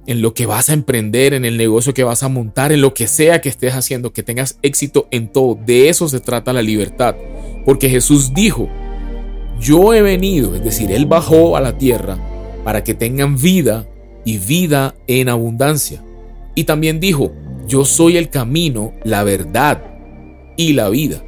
en 0.06 0.22
lo 0.22 0.32
que 0.32 0.46
vas 0.46 0.70
a 0.70 0.72
emprender, 0.72 1.34
en 1.34 1.44
el 1.44 1.56
negocio 1.56 1.92
que 1.92 2.04
vas 2.04 2.22
a 2.22 2.28
montar, 2.28 2.72
en 2.72 2.80
lo 2.80 2.94
que 2.94 3.08
sea 3.08 3.40
que 3.40 3.50
estés 3.50 3.74
haciendo, 3.74 4.12
que 4.12 4.22
tengas 4.22 4.58
éxito 4.62 5.08
en 5.10 5.30
todo. 5.30 5.58
De 5.66 5.88
eso 5.88 6.08
se 6.08 6.20
trata 6.20 6.52
la 6.52 6.62
libertad. 6.62 7.16
Porque 7.68 7.90
Jesús 7.90 8.32
dijo, 8.32 8.66
yo 9.60 9.92
he 9.92 10.00
venido, 10.00 10.54
es 10.54 10.64
decir, 10.64 10.90
Él 10.90 11.04
bajó 11.04 11.54
a 11.54 11.60
la 11.60 11.76
tierra 11.76 12.16
para 12.64 12.82
que 12.82 12.94
tengan 12.94 13.36
vida 13.36 13.86
y 14.24 14.38
vida 14.38 14.94
en 15.06 15.28
abundancia. 15.28 16.02
Y 16.54 16.64
también 16.64 16.98
dijo, 16.98 17.30
yo 17.66 17.84
soy 17.84 18.16
el 18.16 18.30
camino, 18.30 18.94
la 19.04 19.22
verdad 19.22 19.84
y 20.56 20.72
la 20.72 20.88
vida. 20.88 21.22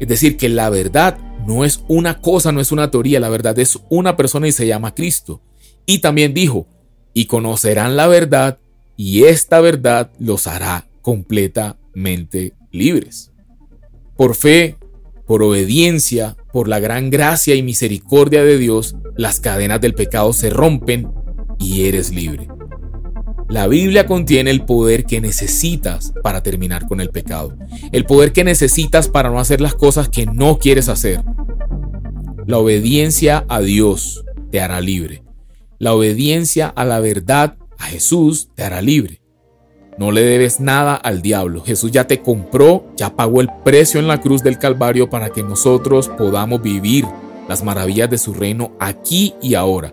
Es 0.00 0.08
decir, 0.08 0.36
que 0.36 0.48
la 0.48 0.70
verdad 0.70 1.18
no 1.46 1.64
es 1.64 1.84
una 1.86 2.20
cosa, 2.20 2.50
no 2.50 2.60
es 2.60 2.72
una 2.72 2.90
teoría, 2.90 3.20
la 3.20 3.28
verdad 3.28 3.56
es 3.60 3.78
una 3.90 4.16
persona 4.16 4.48
y 4.48 4.52
se 4.52 4.66
llama 4.66 4.96
Cristo. 4.96 5.40
Y 5.86 5.98
también 5.98 6.34
dijo, 6.34 6.66
y 7.14 7.26
conocerán 7.26 7.94
la 7.94 8.08
verdad 8.08 8.58
y 8.96 9.22
esta 9.22 9.60
verdad 9.60 10.10
los 10.18 10.48
hará 10.48 10.88
completamente 11.00 12.54
libres. 12.72 13.30
Por 14.16 14.34
fe 14.34 14.79
por 15.30 15.44
obediencia, 15.44 16.36
por 16.52 16.66
la 16.66 16.80
gran 16.80 17.08
gracia 17.08 17.54
y 17.54 17.62
misericordia 17.62 18.42
de 18.42 18.58
Dios, 18.58 18.96
las 19.16 19.38
cadenas 19.38 19.80
del 19.80 19.94
pecado 19.94 20.32
se 20.32 20.50
rompen 20.50 21.08
y 21.56 21.84
eres 21.84 22.10
libre. 22.10 22.48
La 23.48 23.68
Biblia 23.68 24.06
contiene 24.06 24.50
el 24.50 24.64
poder 24.64 25.04
que 25.04 25.20
necesitas 25.20 26.12
para 26.24 26.42
terminar 26.42 26.88
con 26.88 27.00
el 27.00 27.10
pecado, 27.10 27.56
el 27.92 28.06
poder 28.06 28.32
que 28.32 28.42
necesitas 28.42 29.06
para 29.06 29.30
no 29.30 29.38
hacer 29.38 29.60
las 29.60 29.76
cosas 29.76 30.08
que 30.08 30.26
no 30.26 30.58
quieres 30.58 30.88
hacer. 30.88 31.22
La 32.48 32.58
obediencia 32.58 33.44
a 33.48 33.60
Dios 33.60 34.24
te 34.50 34.60
hará 34.60 34.80
libre. 34.80 35.22
La 35.78 35.94
obediencia 35.94 36.66
a 36.66 36.84
la 36.84 36.98
verdad, 36.98 37.56
a 37.78 37.84
Jesús, 37.84 38.48
te 38.56 38.64
hará 38.64 38.82
libre. 38.82 39.19
No 40.00 40.12
le 40.12 40.22
debes 40.22 40.60
nada 40.60 40.94
al 40.94 41.20
diablo. 41.20 41.62
Jesús 41.62 41.90
ya 41.92 42.06
te 42.06 42.22
compró, 42.22 42.84
ya 42.96 43.14
pagó 43.14 43.42
el 43.42 43.50
precio 43.62 44.00
en 44.00 44.08
la 44.08 44.18
cruz 44.18 44.42
del 44.42 44.58
Calvario 44.58 45.10
para 45.10 45.28
que 45.28 45.42
nosotros 45.42 46.08
podamos 46.08 46.62
vivir 46.62 47.04
las 47.46 47.62
maravillas 47.62 48.08
de 48.08 48.16
su 48.16 48.32
reino 48.32 48.70
aquí 48.80 49.34
y 49.42 49.56
ahora. 49.56 49.92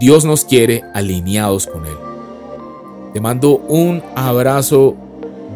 Dios 0.00 0.24
nos 0.24 0.44
quiere 0.44 0.82
alineados 0.94 1.68
con 1.68 1.86
Él. 1.86 1.94
Te 3.14 3.20
mando 3.20 3.58
un 3.68 4.02
abrazo 4.16 4.96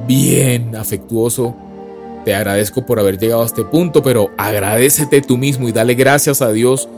bien 0.07 0.77
afectuoso. 0.77 1.57
Te 2.25 2.33
agradezco 2.33 2.87
por 2.87 3.01
haber 3.01 3.19
llegado 3.19 3.43
a 3.43 3.47
este 3.47 3.65
punto, 3.65 4.05
pero 4.05 4.31
agradecete 4.39 5.21
tú 5.21 5.37
mismo 5.37 5.69
y 5.69 5.73
dale 5.73 5.95
gracias 5.95 6.43
a 6.43 6.53
Dios 6.53 6.89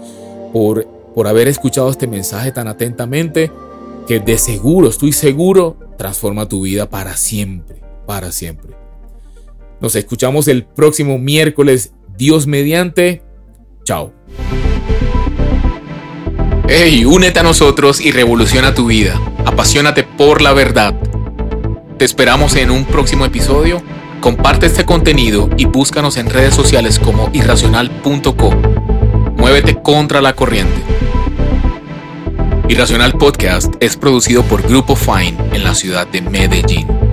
por, 0.52 0.86
por 1.14 1.26
haber 1.26 1.48
escuchado 1.48 1.88
este 1.88 2.06
mensaje 2.06 2.52
tan 2.52 2.68
atentamente, 2.68 3.50
que 4.06 4.20
de 4.20 4.36
seguro, 4.36 4.90
estoy 4.90 5.12
seguro, 5.12 5.85
transforma 5.96 6.48
tu 6.48 6.62
vida 6.62 6.88
para 6.88 7.16
siempre, 7.16 7.82
para 8.06 8.32
siempre. 8.32 8.76
Nos 9.80 9.94
escuchamos 9.94 10.48
el 10.48 10.64
próximo 10.64 11.18
miércoles, 11.18 11.92
Dios 12.16 12.46
mediante. 12.46 13.22
Chao. 13.84 14.12
Hey, 16.68 17.04
únete 17.04 17.40
a 17.40 17.42
nosotros 17.42 18.00
y 18.00 18.10
revoluciona 18.10 18.74
tu 18.74 18.86
vida. 18.86 19.20
Apasionate 19.44 20.02
por 20.02 20.42
la 20.42 20.52
verdad. 20.52 20.94
Te 21.98 22.04
esperamos 22.04 22.56
en 22.56 22.70
un 22.70 22.84
próximo 22.84 23.24
episodio. 23.24 23.82
Comparte 24.20 24.66
este 24.66 24.84
contenido 24.84 25.48
y 25.56 25.66
búscanos 25.66 26.16
en 26.16 26.28
redes 26.28 26.54
sociales 26.54 26.98
como 26.98 27.30
irracional.co. 27.32 28.50
Muévete 29.36 29.80
contra 29.80 30.20
la 30.20 30.34
corriente. 30.34 30.82
Irracional 32.68 33.12
Podcast 33.12 33.74
es 33.78 33.96
producido 33.96 34.42
por 34.42 34.60
Grupo 34.62 34.96
Fine 34.96 35.36
en 35.52 35.62
la 35.62 35.74
ciudad 35.74 36.06
de 36.08 36.20
Medellín. 36.20 37.05